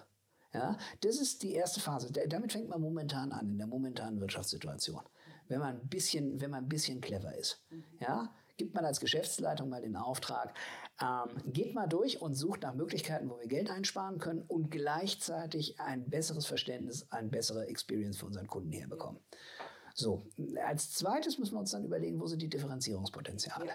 [0.53, 2.11] Ja, das ist die erste Phase.
[2.11, 5.01] Damit fängt man momentan an, in der momentanen Wirtschaftssituation
[5.51, 7.61] wenn man ein bisschen, wenn man ein bisschen clever ist.
[7.99, 10.55] Ja, gibt man als Geschäftsleitung mal den Auftrag,
[11.01, 15.79] ähm, geht mal durch und sucht nach Möglichkeiten, wo wir Geld einsparen können und gleichzeitig
[15.79, 19.19] ein besseres Verständnis, eine bessere Experience für unseren Kunden herbekommen.
[19.93, 20.25] So,
[20.65, 23.65] als zweites müssen wir uns dann überlegen, wo sind die Differenzierungspotenziale.
[23.65, 23.73] Ja.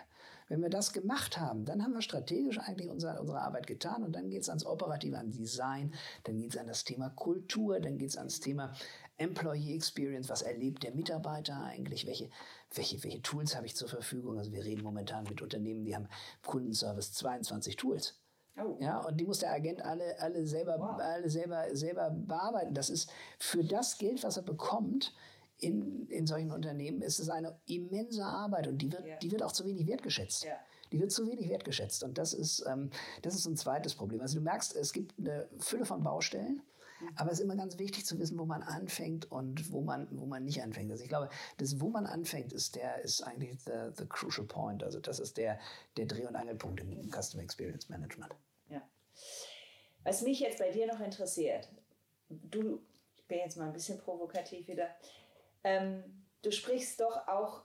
[0.48, 4.14] Wenn wir das gemacht haben, dann haben wir strategisch eigentlich unser, unsere Arbeit getan und
[4.14, 5.92] dann geht es ans Operative, an Design,
[6.24, 8.72] dann geht es an das Thema Kultur, dann geht es ans Thema
[9.18, 12.30] Employee Experience, was erlebt der Mitarbeiter eigentlich, welche,
[12.74, 14.38] welche, welche Tools habe ich zur Verfügung.
[14.38, 16.08] Also wir reden momentan mit Unternehmen, die haben
[16.44, 18.20] Kundenservice 22 Tools.
[18.58, 18.76] Oh.
[18.80, 20.98] Ja, und die muss der Agent alle, alle, selber, wow.
[20.98, 22.74] alle selber, selber bearbeiten.
[22.74, 25.12] Das ist für das Geld, was er bekommt,
[25.58, 29.16] in, in solchen Unternehmen ist es eine immense Arbeit und die wird, ja.
[29.16, 30.44] die wird auch zu wenig wertgeschätzt.
[30.44, 30.56] Ja.
[30.92, 32.04] Die wird zu wenig wertgeschätzt.
[32.04, 32.90] Und das ist, ähm,
[33.22, 34.20] das ist ein zweites Problem.
[34.20, 36.62] Also du merkst, es gibt eine Fülle von Baustellen.
[37.16, 40.26] Aber es ist immer ganz wichtig zu wissen, wo man anfängt und wo man, wo
[40.26, 40.90] man nicht anfängt.
[40.90, 41.28] Also ich glaube,
[41.58, 44.82] das, wo man anfängt, ist der, ist eigentlich the, the crucial point.
[44.82, 45.58] Also das ist der,
[45.96, 48.34] der Dreh- und Angelpunkt im Customer Experience Management.
[48.68, 48.82] Ja.
[50.04, 51.68] Was mich jetzt bei dir noch interessiert,
[52.28, 52.80] du,
[53.16, 54.88] ich bin jetzt mal ein bisschen provokativ wieder,
[55.64, 56.02] ähm,
[56.42, 57.62] du sprichst doch auch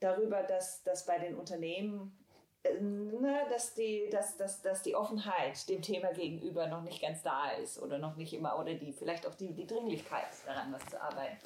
[0.00, 2.21] darüber, dass, dass bei den Unternehmen
[2.64, 7.50] ne, dass, die, dass, dass, dass die Offenheit dem Thema gegenüber noch nicht ganz da
[7.50, 11.00] ist oder noch nicht immer, oder die vielleicht auch die, die Dringlichkeit daran, was zu
[11.00, 11.36] arbeiten.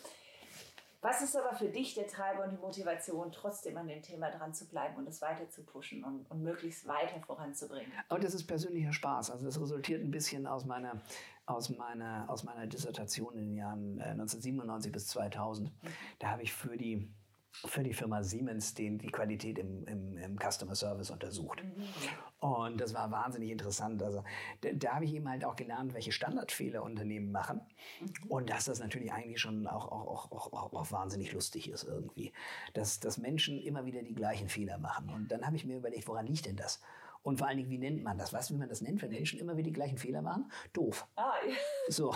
[1.02, 4.52] Was ist aber für dich der Treiber und die Motivation, trotzdem an dem Thema dran
[4.54, 7.92] zu bleiben und es weiter zu pushen und, und möglichst weiter voranzubringen?
[8.08, 9.30] Und das ist persönlicher Spaß.
[9.30, 11.00] Also das resultiert ein bisschen aus meiner,
[11.44, 15.70] aus meiner, aus meiner Dissertation in den Jahren 1997 äh, bis 2000.
[15.70, 15.88] Mhm.
[16.18, 17.08] Da habe ich für die
[17.64, 21.62] für die Firma Siemens den, die Qualität im, im, im Customer Service untersucht.
[22.40, 24.02] Und das war wahnsinnig interessant.
[24.02, 24.22] Also
[24.60, 27.60] da, da habe ich eben halt auch gelernt, welche Standardfehler Unternehmen machen.
[28.28, 32.32] Und dass das natürlich eigentlich schon auch, auch, auch, auch, auch wahnsinnig lustig ist irgendwie.
[32.74, 35.08] Dass, dass Menschen immer wieder die gleichen Fehler machen.
[35.10, 36.80] Und dann habe ich mir überlegt, woran liegt denn das?
[37.22, 38.30] Und vor allen Dingen, wie nennt man das?
[38.30, 40.50] Du, wie man das nennt, wenn Menschen immer wieder die gleichen Fehler machen?
[40.72, 41.08] Doof.
[41.16, 41.56] Ah, ja.
[41.88, 42.14] So.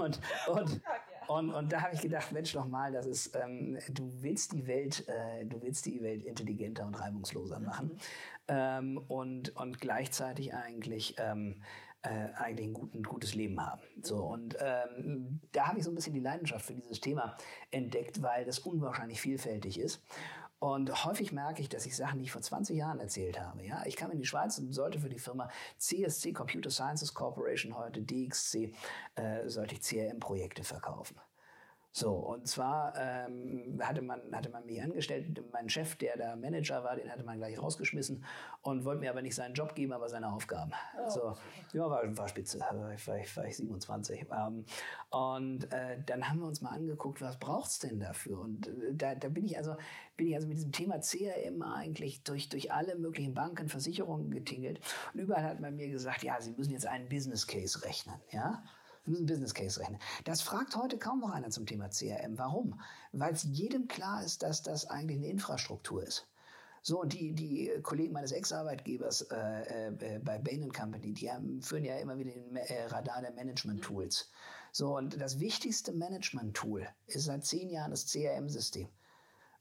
[0.00, 0.18] Und,
[0.48, 0.82] und,
[1.28, 4.66] und, und da habe ich gedacht, Mensch, doch mal, das ist, ähm, du willst die
[4.66, 7.66] Welt, äh, du willst die Welt intelligenter und reibungsloser mhm.
[7.66, 7.88] machen.
[7.88, 7.98] Mhm.
[8.48, 11.62] Ähm, und, und gleichzeitig eigentlich, ähm,
[12.02, 13.82] äh, eigentlich ein, gut, ein, gutes Leben haben.
[14.02, 14.32] So, mhm.
[14.32, 17.36] und ähm, da habe ich so ein bisschen die Leidenschaft für dieses Thema
[17.70, 20.02] entdeckt, weil das unwahrscheinlich vielfältig ist.
[20.62, 23.66] Und häufig merke ich, dass ich Sachen, die ich vor 20 Jahren erzählt habe.
[23.66, 25.48] Ja, ich kam in die Schweiz und sollte für die Firma
[25.78, 28.72] CSC Computer Sciences Corporation, heute DXC,
[29.16, 31.16] äh, sollte ich CRM-Projekte verkaufen.
[31.94, 36.82] So, und zwar ähm, hatte, man, hatte man mich angestellt, mein Chef, der da Manager
[36.82, 38.24] war, den hatte man gleich rausgeschmissen
[38.62, 40.72] und wollte mir aber nicht seinen Job geben, aber seine Aufgaben.
[40.98, 41.10] Oh.
[41.10, 41.36] So,
[41.74, 44.24] ja, war, war spitze, war ich, war ich, war ich 27.
[44.32, 44.64] Ähm,
[45.10, 48.40] und äh, dann haben wir uns mal angeguckt, was braucht's denn dafür?
[48.40, 49.76] Und äh, da, da bin ich also
[50.16, 54.80] bin ich also mit diesem Thema CRM eigentlich durch, durch alle möglichen Banken, Versicherungen getingelt.
[55.12, 58.62] Und überall hat man mir gesagt, ja, Sie müssen jetzt einen Business Case rechnen, ja.
[59.04, 59.98] Wir müssen Business Case rechnen.
[60.24, 62.38] Das fragt heute kaum noch einer zum Thema CRM.
[62.38, 62.80] Warum?
[63.12, 66.28] Weil es jedem klar ist, dass das eigentlich eine Infrastruktur ist.
[66.84, 71.84] So, und die, die Kollegen meines Ex-Arbeitgebers äh, äh, bei Bain Company, die haben, führen
[71.84, 74.30] ja immer wieder den äh, Radar der Management-Tools.
[74.72, 78.88] So, und das wichtigste Management-Tool ist seit zehn Jahren das CRM-System.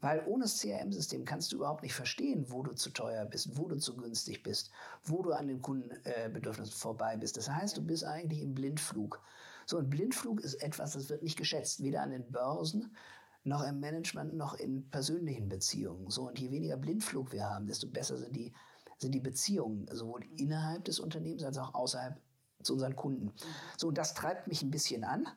[0.02, 3.68] Weil ohne das CRM-System kannst du überhaupt nicht verstehen, wo du zu teuer bist, wo
[3.68, 4.72] du zu günstig bist,
[5.04, 7.38] wo du an den Kundenbedürfnissen vorbei bist.
[7.38, 9.22] Das heißt, du bist eigentlich im Blindflug.
[9.68, 12.96] So ein Blindflug ist etwas, das wird nicht geschätzt, weder an den Börsen
[13.44, 16.10] noch im Management, noch in persönlichen Beziehungen.
[16.10, 18.54] So, und je weniger Blindflug wir haben, desto besser sind die,
[18.98, 22.20] sind die Beziehungen, sowohl innerhalb des Unternehmens als auch außerhalb
[22.64, 23.34] zu unseren Kunden.
[23.78, 25.28] So, und das treibt mich ein bisschen an.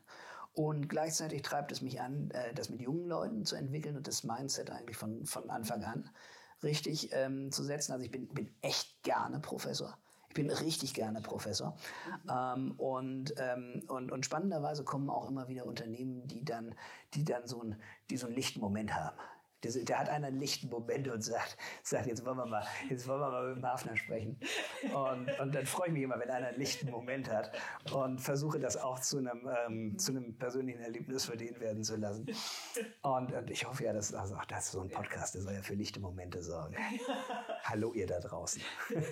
[0.55, 4.23] Und gleichzeitig treibt es mich an, äh, das mit jungen Leuten zu entwickeln und das
[4.23, 6.11] Mindset eigentlich von, von Anfang an
[6.63, 7.93] richtig ähm, zu setzen.
[7.93, 9.99] Also ich bin, bin echt gerne Professor.
[10.29, 11.77] Ich bin richtig gerne Professor.
[12.25, 12.31] Mhm.
[12.31, 16.75] Ähm, und, ähm, und, und spannenderweise kommen auch immer wieder Unternehmen, die dann,
[17.15, 17.81] die dann so, ein,
[18.11, 19.17] die so einen lichten Moment haben.
[19.65, 23.21] Der, der, hat einen lichten Moment und sagt, sagt, jetzt wollen wir mal, jetzt wollen
[23.21, 24.39] wir mal mit dem Hafner sprechen.
[24.95, 27.51] Und, und dann freue ich mich immer, wenn einer einen lichten Moment hat
[27.93, 31.97] und versuche das auch zu einem, ähm, zu einem persönlichen Erlebnis für den werden zu
[31.97, 32.27] lassen.
[33.03, 35.63] Und, und ich hoffe ja, dass also auch das so ein Podcast, der soll ja
[35.63, 36.77] für lichte Momente sorgen.
[37.65, 38.63] Hallo ihr da draußen.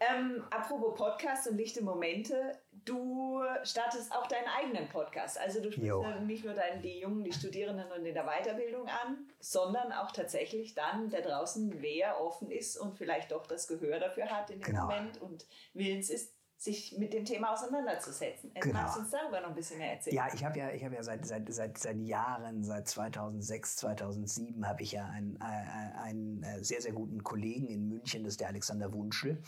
[0.00, 5.38] Ähm, apropos Podcast und lichte Momente, du startest auch deinen eigenen Podcast.
[5.38, 9.28] Also du sprichst nicht nur deinen, die Jungen, die Studierenden und in der Weiterbildung an,
[9.38, 14.30] sondern auch tatsächlich dann da draußen, wer offen ist und vielleicht doch das Gehör dafür
[14.30, 14.86] hat in dem genau.
[14.86, 18.52] Moment und willens ist, sich mit dem Thema auseinanderzusetzen.
[18.52, 18.80] Genau.
[18.80, 20.16] Kannst du uns darüber noch ein bisschen mehr erzählen?
[20.16, 24.68] Ja, ich habe ja, ich habe ja seit, seit, seit, seit Jahren, seit 2006, 2007
[24.68, 28.40] habe ich ja einen, äh, einen äh, sehr, sehr guten Kollegen in München, das ist
[28.40, 29.42] der Alexander Wunschel.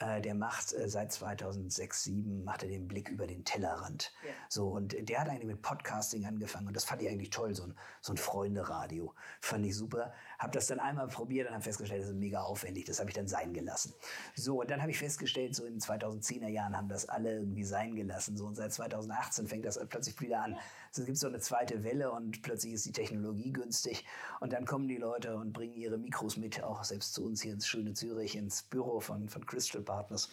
[0.00, 4.12] Äh, der macht äh, seit 2006, 2007 macht er den Blick über den Tellerrand.
[4.22, 4.32] Ja.
[4.50, 7.62] So, und der hat eigentlich mit Podcasting angefangen und das fand ich eigentlich toll, so
[7.62, 9.14] ein, so ein Freunde-Radio.
[9.40, 10.12] Fand ich super.
[10.40, 12.86] Habe das dann einmal probiert und habe festgestellt, das ist mega aufwendig.
[12.86, 13.92] Das habe ich dann sein gelassen.
[14.34, 17.94] So, und dann habe ich festgestellt, so in 2010er Jahren haben das alle irgendwie sein
[17.94, 18.38] gelassen.
[18.38, 20.54] So, und seit 2018 fängt das plötzlich wieder an.
[20.88, 24.06] Also es gibt so eine zweite Welle und plötzlich ist die Technologie günstig.
[24.40, 27.52] Und dann kommen die Leute und bringen ihre Mikros mit, auch selbst zu uns hier
[27.52, 30.30] ins schöne Zürich, ins Büro von, von Crystal Partners.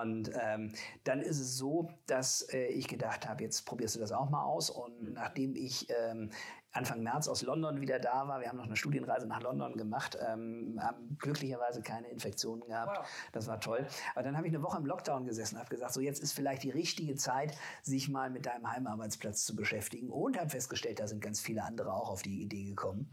[0.00, 0.72] Und ähm,
[1.04, 4.44] dann ist es so, dass äh, ich gedacht habe, jetzt probierst du das auch mal
[4.44, 4.70] aus.
[4.70, 6.30] Und nachdem ich ähm,
[6.72, 8.40] Anfang März aus London wieder da war.
[8.40, 12.98] Wir haben noch eine Studienreise nach London gemacht, ähm, haben glücklicherweise keine Infektionen gehabt.
[12.98, 13.06] Wow.
[13.32, 13.86] Das war toll.
[14.14, 16.62] Aber dann habe ich eine Woche im Lockdown gesessen, habe gesagt, so jetzt ist vielleicht
[16.62, 21.20] die richtige Zeit, sich mal mit deinem Heimarbeitsplatz zu beschäftigen und habe festgestellt, da sind
[21.20, 23.10] ganz viele andere auch auf die Idee gekommen.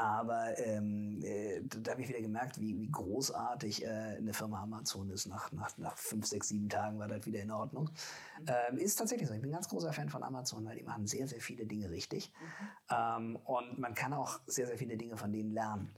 [0.00, 5.10] Aber ähm, äh, da habe ich wieder gemerkt, wie, wie großartig äh, eine Firma Amazon
[5.10, 5.26] ist.
[5.26, 7.90] Nach, nach, nach fünf, sechs, sieben Tagen war das wieder in Ordnung.
[8.40, 8.46] Mhm.
[8.46, 9.34] Ähm, ist tatsächlich so.
[9.34, 11.90] Ich bin ein ganz großer Fan von Amazon, weil die machen sehr, sehr viele Dinge
[11.90, 12.32] richtig.
[12.40, 12.96] Mhm.
[12.96, 15.92] Ähm, und man kann auch sehr, sehr viele Dinge von denen lernen.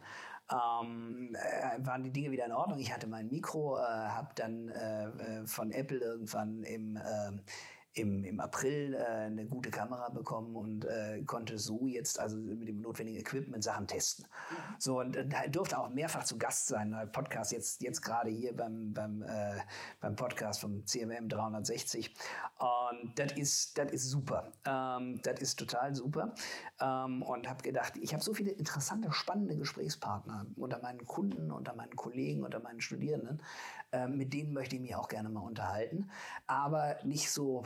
[0.50, 2.80] Ähm, äh, waren die Dinge wieder in Ordnung.
[2.80, 7.38] Ich hatte mein Mikro, äh, habe dann äh, äh, von Apple irgendwann im äh,
[7.94, 12.68] im, im April äh, eine gute Kamera bekommen und äh, konnte so jetzt also mit
[12.68, 14.26] dem notwendigen Equipment Sachen testen.
[14.78, 16.96] So und äh, durfte auch mehrfach zu Gast sein.
[17.12, 19.60] Podcast jetzt jetzt gerade hier beim beim äh,
[20.00, 22.14] beim Podcast vom CMM 360
[22.58, 24.52] und das ist das ist super.
[24.64, 26.34] Ähm, das ist total super
[26.80, 31.74] ähm, und habe gedacht, ich habe so viele interessante, spannende Gesprächspartner unter meinen Kunden, unter
[31.74, 33.42] meinen Kollegen, unter meinen Studierenden.
[33.92, 36.10] Äh, mit denen möchte ich mich auch gerne mal unterhalten,
[36.46, 37.64] aber nicht so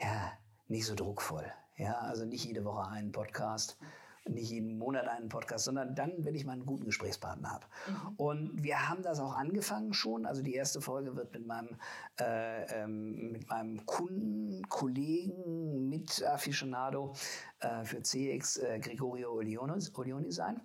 [0.00, 0.32] ja,
[0.68, 1.46] nicht so druckvoll.
[1.76, 3.78] Ja, also nicht jede Woche einen Podcast,
[4.28, 7.66] nicht jeden Monat einen Podcast, sondern dann, wenn ich mal einen guten Gesprächspartner habe.
[7.88, 8.14] Mhm.
[8.16, 10.26] Und wir haben das auch angefangen schon.
[10.26, 11.78] Also die erste Folge wird mit meinem,
[12.20, 17.14] äh, ähm, mit meinem Kunden, Kollegen, mit Aficionado
[17.60, 20.60] äh, für CX äh, Gregorio Olioni sein.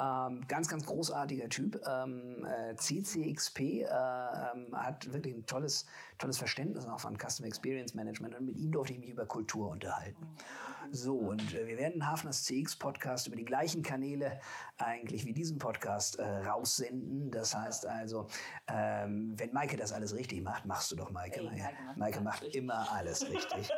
[0.00, 1.80] Ähm, ganz, ganz großartiger Typ.
[1.86, 5.86] Ähm, äh, CCXP äh, ähm, hat wirklich ein tolles,
[6.18, 9.70] tolles Verständnis auch von Customer Experience Management und mit ihm durfte ich mich über Kultur
[9.70, 10.26] unterhalten.
[10.92, 14.40] So, und äh, wir werden Hafners CX Podcast über die gleichen Kanäle
[14.78, 17.30] eigentlich wie diesen Podcast äh, raussenden.
[17.30, 18.28] Das heißt also,
[18.68, 21.40] ähm, wenn Maike das alles richtig macht, machst du doch Maike.
[21.50, 23.70] Hey, Maike, macht, Maike macht immer alles richtig.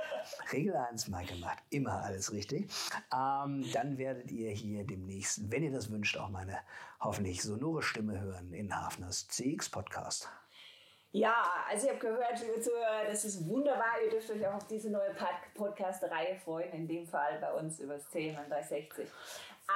[0.53, 2.57] Regel 1, Maike macht immer alles richtig.
[3.14, 6.59] Ähm, dann werdet ihr hier demnächst, wenn ihr das wünscht, auch meine
[7.00, 10.28] hoffentlich sonore Stimme hören in Hafners CX Podcast.
[11.11, 13.94] Ja, also ich habe gehört, liebe Zuhörer, das ist wunderbar.
[14.04, 15.14] Ihr dürft euch auch auf diese neue
[15.54, 19.09] Podcast-Reihe freuen, in dem Fall bei uns über das Thema 360.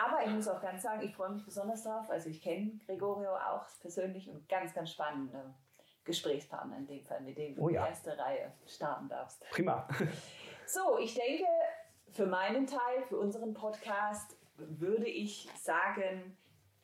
[0.04, 2.10] Aber ich muss auch ganz sagen, ich freue mich besonders drauf.
[2.10, 5.32] Also ich kenne Gregorio auch persönlich und ganz, ganz spannend.
[6.04, 7.82] Gesprächspartner in dem Fall, mit dem du Oh ja.
[7.84, 9.40] die erste Reihe starten darfst.
[9.50, 9.86] Prima.
[10.66, 11.44] So, ich denke,
[12.12, 16.36] für meinen Teil, für unseren Podcast, würde ich sagen,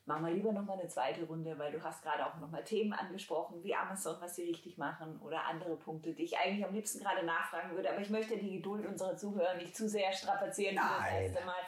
[0.05, 3.63] machen wir lieber nochmal eine zweite Runde, weil du hast gerade auch nochmal Themen angesprochen,
[3.63, 7.25] wie Amazon, was sie richtig machen oder andere Punkte, die ich eigentlich am liebsten gerade
[7.25, 7.91] nachfragen würde.
[7.91, 11.61] Aber ich möchte die Geduld unserer Zuhörer nicht zu sehr strapazieren für das erste Mal.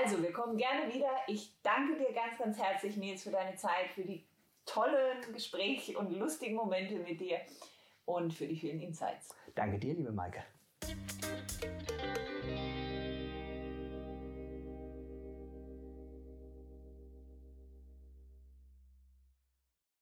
[0.00, 1.10] Also, wir kommen gerne wieder.
[1.26, 4.24] Ich danke dir ganz, ganz herzlich, Nils, für deine Zeit, für die
[4.64, 7.38] tollen Gespräche und lustigen Momente mit dir
[8.04, 9.34] und für die vielen Insights.
[9.54, 10.42] Danke dir, liebe Maike.